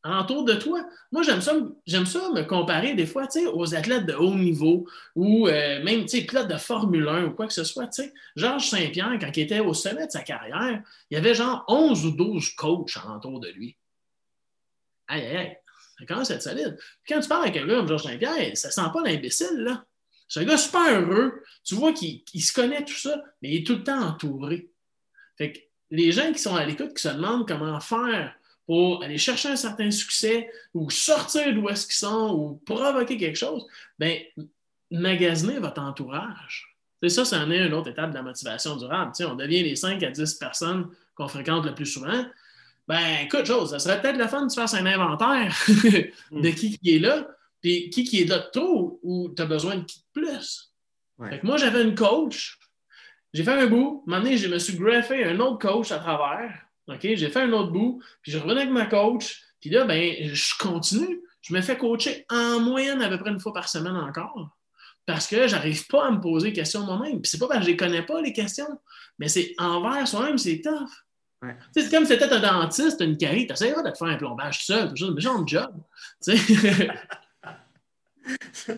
autour 0.05 0.43
de 0.43 0.53
toi. 0.53 0.85
Moi, 1.11 1.23
j'aime 1.23 1.41
ça, 1.41 1.53
ça 1.87 1.99
me 1.99 2.43
comparer 2.43 2.93
des 2.93 3.05
fois 3.05 3.27
aux 3.53 3.75
athlètes 3.75 4.05
de 4.05 4.13
haut 4.13 4.35
niveau 4.35 4.87
ou 5.15 5.47
euh, 5.47 5.83
même 5.83 6.05
pilote 6.05 6.47
de 6.47 6.57
Formule 6.57 7.07
1 7.07 7.25
ou 7.25 7.31
quoi 7.31 7.47
que 7.47 7.53
ce 7.53 7.63
soit. 7.63 7.89
Georges 8.35 8.69
Saint-Pierre, 8.69 9.17
quand 9.19 9.35
il 9.35 9.41
était 9.41 9.59
au 9.59 9.73
sommet 9.73 10.05
de 10.05 10.11
sa 10.11 10.21
carrière, 10.21 10.81
il 11.09 11.15
y 11.15 11.17
avait 11.17 11.33
genre 11.33 11.65
11 11.67 12.05
ou 12.05 12.11
12 12.11 12.51
coachs 12.51 12.97
autour 13.15 13.39
de 13.39 13.49
lui. 13.49 13.75
Aïe, 15.07 15.25
aïe, 15.25 15.37
aïe. 15.37 15.57
Ça 15.97 16.05
commence 16.05 16.31
à 16.31 16.35
être 16.35 16.43
solide. 16.43 16.77
quand 17.07 17.19
tu 17.19 17.27
parles 17.27 17.43
avec 17.43 17.57
un 17.57 17.65
gars 17.65 17.75
comme 17.77 17.87
Georges 17.87 18.03
Saint-Pierre, 18.03 18.57
ça 18.57 18.69
sent 18.69 18.89
pas 18.93 19.01
l'imbécile, 19.03 19.57
là. 19.57 19.85
C'est 20.27 20.41
un 20.41 20.43
gars 20.45 20.57
super 20.57 21.01
heureux. 21.01 21.43
Tu 21.63 21.75
vois 21.75 21.93
qu'il 21.93 22.43
se 22.43 22.53
connaît 22.53 22.83
tout 22.83 22.97
ça, 22.97 23.23
mais 23.41 23.49
il 23.49 23.61
est 23.61 23.65
tout 23.65 23.75
le 23.75 23.83
temps 23.83 24.01
entouré. 24.01 24.69
Fait 25.37 25.53
que 25.53 25.59
les 25.91 26.11
gens 26.11 26.31
qui 26.31 26.39
sont 26.39 26.55
à 26.55 26.65
l'écoute, 26.65 26.95
qui 26.95 27.01
se 27.01 27.09
demandent 27.09 27.47
comment 27.47 27.79
faire 27.79 28.35
pour 28.65 29.03
aller 29.03 29.17
chercher 29.17 29.49
un 29.49 29.55
certain 29.55 29.91
succès 29.91 30.49
ou 30.73 30.89
sortir 30.89 31.53
d'où 31.53 31.69
est-ce 31.69 31.85
qu'ils 31.85 31.95
sont 31.95 32.33
ou 32.35 32.61
provoquer 32.65 33.17
quelque 33.17 33.37
chose, 33.37 33.65
bien, 33.99 34.17
magasiner 34.91 35.59
votre 35.59 35.81
entourage. 35.81 36.75
C'est 37.01 37.09
ça, 37.09 37.25
ça 37.25 37.43
en 37.43 37.51
est 37.51 37.65
une 37.65 37.73
autre 37.73 37.89
étape 37.89 38.11
de 38.11 38.15
la 38.15 38.23
motivation 38.23 38.75
durable. 38.77 39.11
on 39.21 39.35
devient 39.35 39.63
les 39.63 39.75
5 39.75 40.01
à 40.01 40.09
10 40.09 40.35
personnes 40.35 40.89
qu'on 41.13 41.27
fréquente 41.27 41.65
le 41.65 41.75
plus 41.75 41.85
souvent. 41.85 42.25
Ben, 42.87 43.19
écoute, 43.23 43.45
chose, 43.45 43.71
ça 43.71 43.79
serait 43.79 44.01
peut-être 44.01 44.17
le 44.17 44.27
fun 44.27 44.45
de 44.45 44.51
faire 44.51 44.73
un 44.73 44.85
inventaire 44.85 45.55
mm. 46.31 46.41
de 46.41 46.49
qui, 46.49 46.77
qui 46.77 46.95
est 46.95 46.99
là, 46.99 47.27
puis 47.61 47.89
qui, 47.89 48.03
qui 48.03 48.21
est 48.21 48.25
là 48.25 48.39
de 48.39 48.49
trop 48.51 48.99
ou 49.03 49.29
tu 49.35 49.41
as 49.41 49.45
besoin 49.45 49.77
de 49.77 49.83
qui 49.83 49.99
de 49.99 50.21
plus. 50.21 50.71
moi, 51.43 51.57
j'avais 51.57 51.83
une 51.83 51.95
coach, 51.95 52.59
j'ai 53.33 53.43
fait 53.43 53.51
un 53.51 53.67
bout, 53.67 54.03
un 54.07 54.23
je 54.35 54.47
me 54.47 54.59
suis 54.59 54.77
greffé 54.77 55.23
un 55.25 55.39
autre 55.39 55.59
coach 55.59 55.91
à 55.91 55.97
travers. 55.97 56.65
OK, 56.87 56.99
j'ai 57.01 57.29
fait 57.29 57.41
un 57.41 57.51
autre 57.53 57.71
bout, 57.71 58.01
puis 58.21 58.31
je 58.31 58.37
revenais 58.37 58.61
avec 58.61 58.73
ma 58.73 58.85
coach, 58.85 59.41
puis 59.59 59.69
là, 59.69 59.85
ben, 59.85 60.13
je 60.21 60.57
continue. 60.59 61.21
Je 61.41 61.53
me 61.53 61.61
fais 61.61 61.77
coacher 61.77 62.25
en 62.29 62.59
moyenne 62.59 63.01
à 63.01 63.09
peu 63.09 63.17
près 63.19 63.29
une 63.29 63.39
fois 63.39 63.53
par 63.53 63.69
semaine 63.69 63.95
encore. 63.95 64.57
Parce 65.05 65.27
que 65.27 65.47
j'arrive 65.47 65.85
pas 65.87 66.07
à 66.07 66.11
me 66.11 66.19
poser 66.19 66.49
des 66.49 66.53
questions 66.53 66.83
moi-même. 66.83 67.21
Puis 67.21 67.29
c'est 67.29 67.37
pas 67.37 67.47
parce 67.47 67.59
que 67.59 67.65
je 67.65 67.71
les 67.71 67.77
connais 67.77 68.03
pas, 68.03 68.21
les 68.21 68.33
questions, 68.33 68.79
mais 69.19 69.27
c'est 69.27 69.53
envers 69.59 70.07
soi-même, 70.07 70.37
c'est 70.37 70.61
tough. 70.61 70.89
C'est 71.73 71.91
comme 71.91 72.05
si 72.05 72.13
c'était 72.13 72.31
un 72.31 72.39
dentiste, 72.39 73.01
une 73.01 73.17
carie, 73.17 73.45
tu 73.45 73.53
essaieras 73.53 73.83
de 73.83 73.91
te 73.91 73.97
faire 73.97 74.07
un 74.07 74.17
plombage 74.17 74.65
seul, 74.65 74.91
c'est 74.95 75.05
un 75.05 75.19
genre 75.19 75.43
de 75.43 75.47
job. 75.47 75.75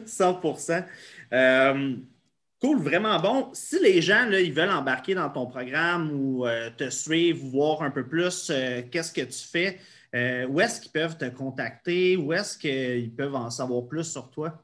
100 0.06 0.42
euh, 1.34 1.96
Cool, 2.60 2.82
vraiment 2.82 3.20
bon. 3.20 3.50
Si 3.54 3.80
les 3.80 4.02
gens 4.02 4.26
là, 4.26 4.42
ils 4.42 4.54
veulent 4.54 4.72
embarquer 4.72 5.14
dans 5.14 5.30
ton 5.30 5.46
programme 5.46 6.12
ou 6.12 6.48
euh, 6.48 6.70
te 6.76 6.90
suivre, 6.90 7.46
voir 7.46 7.84
un 7.84 7.92
peu 7.92 8.08
plus 8.08 8.50
euh, 8.50 8.82
qu'est-ce 8.92 9.14
que 9.14 9.22
tu 9.22 9.48
fais, 9.48 9.80
où 10.48 10.60
est-ce 10.60 10.82
qu'ils 10.82 10.92
peuvent 10.92 11.18
te 11.18 11.30
contacter? 11.30 12.18
Où 12.18 12.34
est-ce 12.34 12.58
qu'ils 12.58 13.14
peuvent 13.14 13.36
en 13.36 13.52
savoir 13.52 13.86
plus 13.88 14.06
sur 14.06 14.32
toi? 14.32 14.64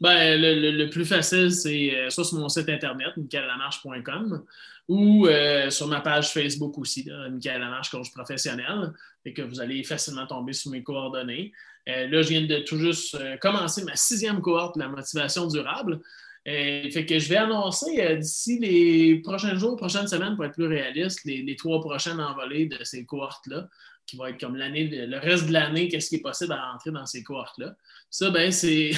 Ben, 0.00 0.38
le, 0.38 0.90
plus 0.90 1.06
facile, 1.06 1.50
c'est 1.52 1.94
euh, 1.96 2.10
soit 2.10 2.24
sur 2.24 2.38
mon 2.38 2.48
site 2.48 2.68
internet, 2.68 3.16
michaellamarche.com, 3.16 4.44
ou 4.88 5.26
euh, 5.26 5.70
sur 5.70 5.88
ma 5.88 6.00
page 6.00 6.32
Facebook 6.32 6.76
aussi, 6.76 7.04
là, 7.04 7.30
Michael 7.30 7.60
Lamarche, 7.60 7.90
coach 7.90 8.12
professionnel, 8.12 8.92
et 9.24 9.32
que 9.32 9.40
vous 9.40 9.60
allez 9.60 9.82
facilement 9.84 10.26
tomber 10.26 10.52
sur 10.52 10.70
mes 10.70 10.82
coordonnées. 10.82 11.52
Euh, 11.88 12.08
là, 12.08 12.20
je 12.20 12.28
viens 12.28 12.42
de 12.42 12.58
tout 12.58 12.78
juste 12.78 13.16
commencer 13.40 13.84
ma 13.84 13.96
sixième 13.96 14.42
cohorte, 14.42 14.76
la 14.76 14.88
motivation 14.88 15.46
durable. 15.46 16.00
Fait 16.46 17.04
que 17.06 17.18
je 17.18 17.28
vais 17.28 17.36
annoncer 17.36 18.16
d'ici 18.16 18.58
les 18.60 19.16
prochains 19.16 19.56
jours, 19.58 19.76
prochaines 19.76 20.06
semaines, 20.06 20.36
pour 20.36 20.44
être 20.44 20.54
plus 20.54 20.66
réaliste, 20.66 21.24
les, 21.24 21.56
trois 21.56 21.80
prochaines 21.80 22.20
envolées 22.20 22.66
de 22.66 22.82
ces 22.84 23.04
cohortes-là 23.04 23.68
qui 24.06 24.16
va 24.16 24.30
être 24.30 24.38
comme 24.38 24.56
l'année, 24.56 24.84
le 24.84 25.18
reste 25.18 25.48
de 25.48 25.52
l'année, 25.52 25.88
qu'est-ce 25.88 26.08
qui 26.08 26.16
est 26.16 26.20
possible 26.20 26.52
à 26.52 26.70
rentrer 26.70 26.92
dans 26.92 27.06
ces 27.06 27.24
cohortes-là. 27.24 27.74
Ça, 28.08 28.30
ben, 28.30 28.52
c'est, 28.52 28.92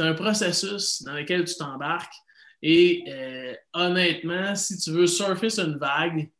un 0.00 0.14
processus 0.14 1.02
dans 1.02 1.14
lequel 1.14 1.44
tu 1.44 1.56
t'embarques. 1.56 2.14
Et 2.62 3.04
euh, 3.08 3.54
honnêtement, 3.72 4.54
si 4.54 4.78
tu 4.78 4.90
veux 4.90 5.06
surfer 5.06 5.50
sur 5.50 5.64
une 5.64 5.78
vague, 5.78 6.30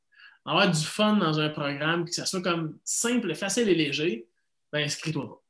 avoir 0.45 0.71
du 0.71 0.85
fun 0.85 1.17
dans 1.17 1.39
un 1.41 1.49
programme, 1.49 2.05
que 2.05 2.13
ça 2.13 2.27
soit 2.27 2.43
comme 2.43 2.79
simple, 2.85 3.35
facile 3.35 3.69
et 3.69 3.75
léger, 3.75 4.27
ben 4.73 4.85
inscris-toi 4.85 5.41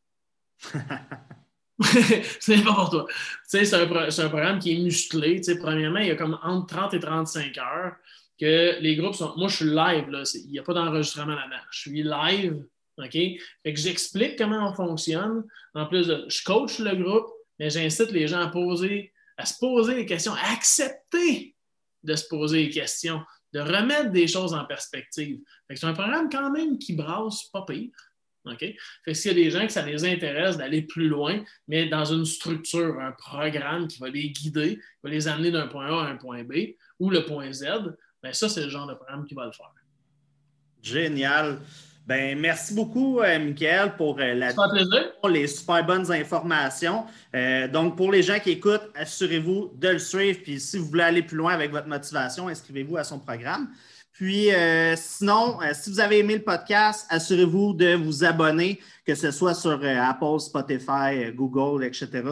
pas. 0.72 0.78
c'est 2.40 2.62
pas 2.62 2.74
pour 2.74 2.90
toi. 2.90 3.06
c'est 3.44 3.74
un, 3.74 3.82
un 3.82 4.28
programme 4.28 4.58
qui 4.58 4.72
est 4.72 4.78
musclé. 4.78 5.40
premièrement, 5.58 5.98
il 5.98 6.06
y 6.06 6.10
a 6.10 6.16
comme 6.16 6.38
entre 6.42 6.66
30 6.74 6.94
et 6.94 7.00
35 7.00 7.58
heures 7.58 7.94
que 8.38 8.80
les 8.80 8.96
groupes 8.96 9.14
sont. 9.14 9.34
Moi, 9.36 9.48
je 9.48 9.56
suis 9.56 9.64
live, 9.66 10.08
là. 10.08 10.22
Il 10.34 10.50
n'y 10.50 10.58
a 10.58 10.62
pas 10.62 10.74
d'enregistrement 10.74 11.34
là-dedans. 11.34 11.62
Je 11.70 11.80
suis 11.80 12.02
live, 12.02 12.64
OK? 12.98 13.18
J'explique 13.64 14.36
comment 14.38 14.70
on 14.70 14.74
fonctionne. 14.74 15.44
En 15.74 15.86
plus, 15.86 16.06
je 16.06 16.44
coach 16.44 16.78
le 16.78 16.94
groupe, 16.96 17.26
mais 17.58 17.70
j'incite 17.70 18.10
les 18.10 18.28
gens 18.28 18.40
à 18.40 18.48
poser, 18.48 19.12
à 19.36 19.44
se 19.44 19.58
poser 19.58 19.94
des 19.94 20.06
questions, 20.06 20.34
à 20.34 20.52
accepter 20.52 21.54
de 22.02 22.14
se 22.14 22.28
poser 22.28 22.64
des 22.64 22.70
questions, 22.70 23.22
de 23.52 23.60
remettre 23.60 24.10
des 24.10 24.26
choses 24.26 24.52
en 24.52 24.64
perspective. 24.64 25.40
c'est 25.70 25.84
un 25.84 25.94
programme 25.94 26.28
quand 26.30 26.50
même 26.50 26.78
qui 26.78 26.94
brasse 26.94 27.44
pas 27.52 27.64
pire. 27.66 27.90
OK? 28.46 28.58
Fait 28.58 28.76
que 29.06 29.14
s'il 29.14 29.32
y 29.36 29.40
a 29.40 29.44
des 29.44 29.50
gens 29.50 29.66
que 29.66 29.72
ça 29.72 29.84
les 29.84 30.04
intéresse 30.04 30.56
d'aller 30.56 30.82
plus 30.82 31.08
loin, 31.08 31.42
mais 31.68 31.86
dans 31.86 32.04
une 32.04 32.24
structure, 32.24 33.00
un 33.00 33.12
programme 33.12 33.88
qui 33.88 33.98
va 33.98 34.08
les 34.08 34.30
guider, 34.30 34.76
qui 34.76 35.00
va 35.02 35.10
les 35.10 35.28
amener 35.28 35.50
d'un 35.50 35.66
point 35.66 35.86
A 35.86 36.06
à 36.06 36.10
un 36.10 36.16
point 36.16 36.44
B 36.44 36.74
ou 36.98 37.10
le 37.10 37.24
point 37.24 37.52
Z, 37.52 37.64
ben, 38.22 38.32
ça, 38.32 38.48
c'est 38.48 38.64
le 38.64 38.70
genre 38.70 38.86
de 38.86 38.94
programme 38.94 39.24
qui 39.24 39.34
va 39.34 39.46
le 39.46 39.52
faire. 39.52 39.72
Génial. 40.82 41.60
Ben, 42.06 42.38
merci 42.38 42.74
beaucoup, 42.74 43.20
euh, 43.20 43.38
Michael, 43.38 43.96
pour 43.96 44.18
euh, 44.20 44.34
la, 44.34 44.52
les 45.30 45.46
super 45.46 45.86
bonnes 45.86 46.12
informations. 46.12 47.06
Euh, 47.34 47.66
donc, 47.66 47.96
pour 47.96 48.12
les 48.12 48.22
gens 48.22 48.38
qui 48.38 48.50
écoutent, 48.50 48.90
assurez-vous 48.94 49.72
de 49.74 49.88
le 49.88 49.98
suivre. 49.98 50.40
Puis, 50.42 50.60
si 50.60 50.76
vous 50.76 50.86
voulez 50.86 51.02
aller 51.02 51.22
plus 51.22 51.38
loin 51.38 51.54
avec 51.54 51.70
votre 51.70 51.88
motivation, 51.88 52.48
inscrivez-vous 52.48 52.98
à 52.98 53.04
son 53.04 53.18
programme. 53.18 53.68
Puis, 54.14 54.48
sinon, 54.96 55.58
si 55.72 55.90
vous 55.90 56.00
avez 56.00 56.20
aimé 56.20 56.36
le 56.36 56.42
podcast, 56.42 57.04
assurez-vous 57.10 57.74
de 57.74 57.94
vous 57.94 58.24
abonner, 58.24 58.80
que 59.04 59.14
ce 59.14 59.30
soit 59.30 59.54
sur 59.54 59.84
Apple, 59.84 60.38
Spotify, 60.38 61.32
Google, 61.34 61.84
etc. 61.84 62.22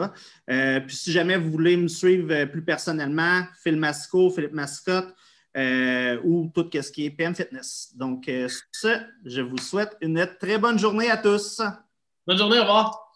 puis, 0.86 0.96
si 0.96 1.10
jamais 1.12 1.36
vous 1.36 1.50
voulez 1.50 1.76
me 1.76 1.88
suivre 1.88 2.44
plus 2.44 2.62
personnellement, 2.62 3.42
Phil 3.62 3.76
Masco, 3.76 4.30
Philippe 4.30 4.52
Mascotte, 4.52 5.12
euh, 5.54 6.18
ou 6.24 6.50
tout 6.54 6.66
ce 6.72 6.90
qui 6.90 7.04
est 7.04 7.10
PM 7.10 7.34
Fitness. 7.34 7.92
Donc, 7.94 8.26
euh, 8.28 8.48
sur 8.48 8.64
ce, 8.72 9.00
je 9.26 9.42
vous 9.42 9.58
souhaite 9.58 9.96
une 10.00 10.26
très 10.40 10.56
bonne 10.56 10.78
journée 10.78 11.10
à 11.10 11.18
tous. 11.18 11.60
Bonne 12.26 12.38
journée, 12.38 12.58
au 12.58 12.62
revoir. 12.62 13.11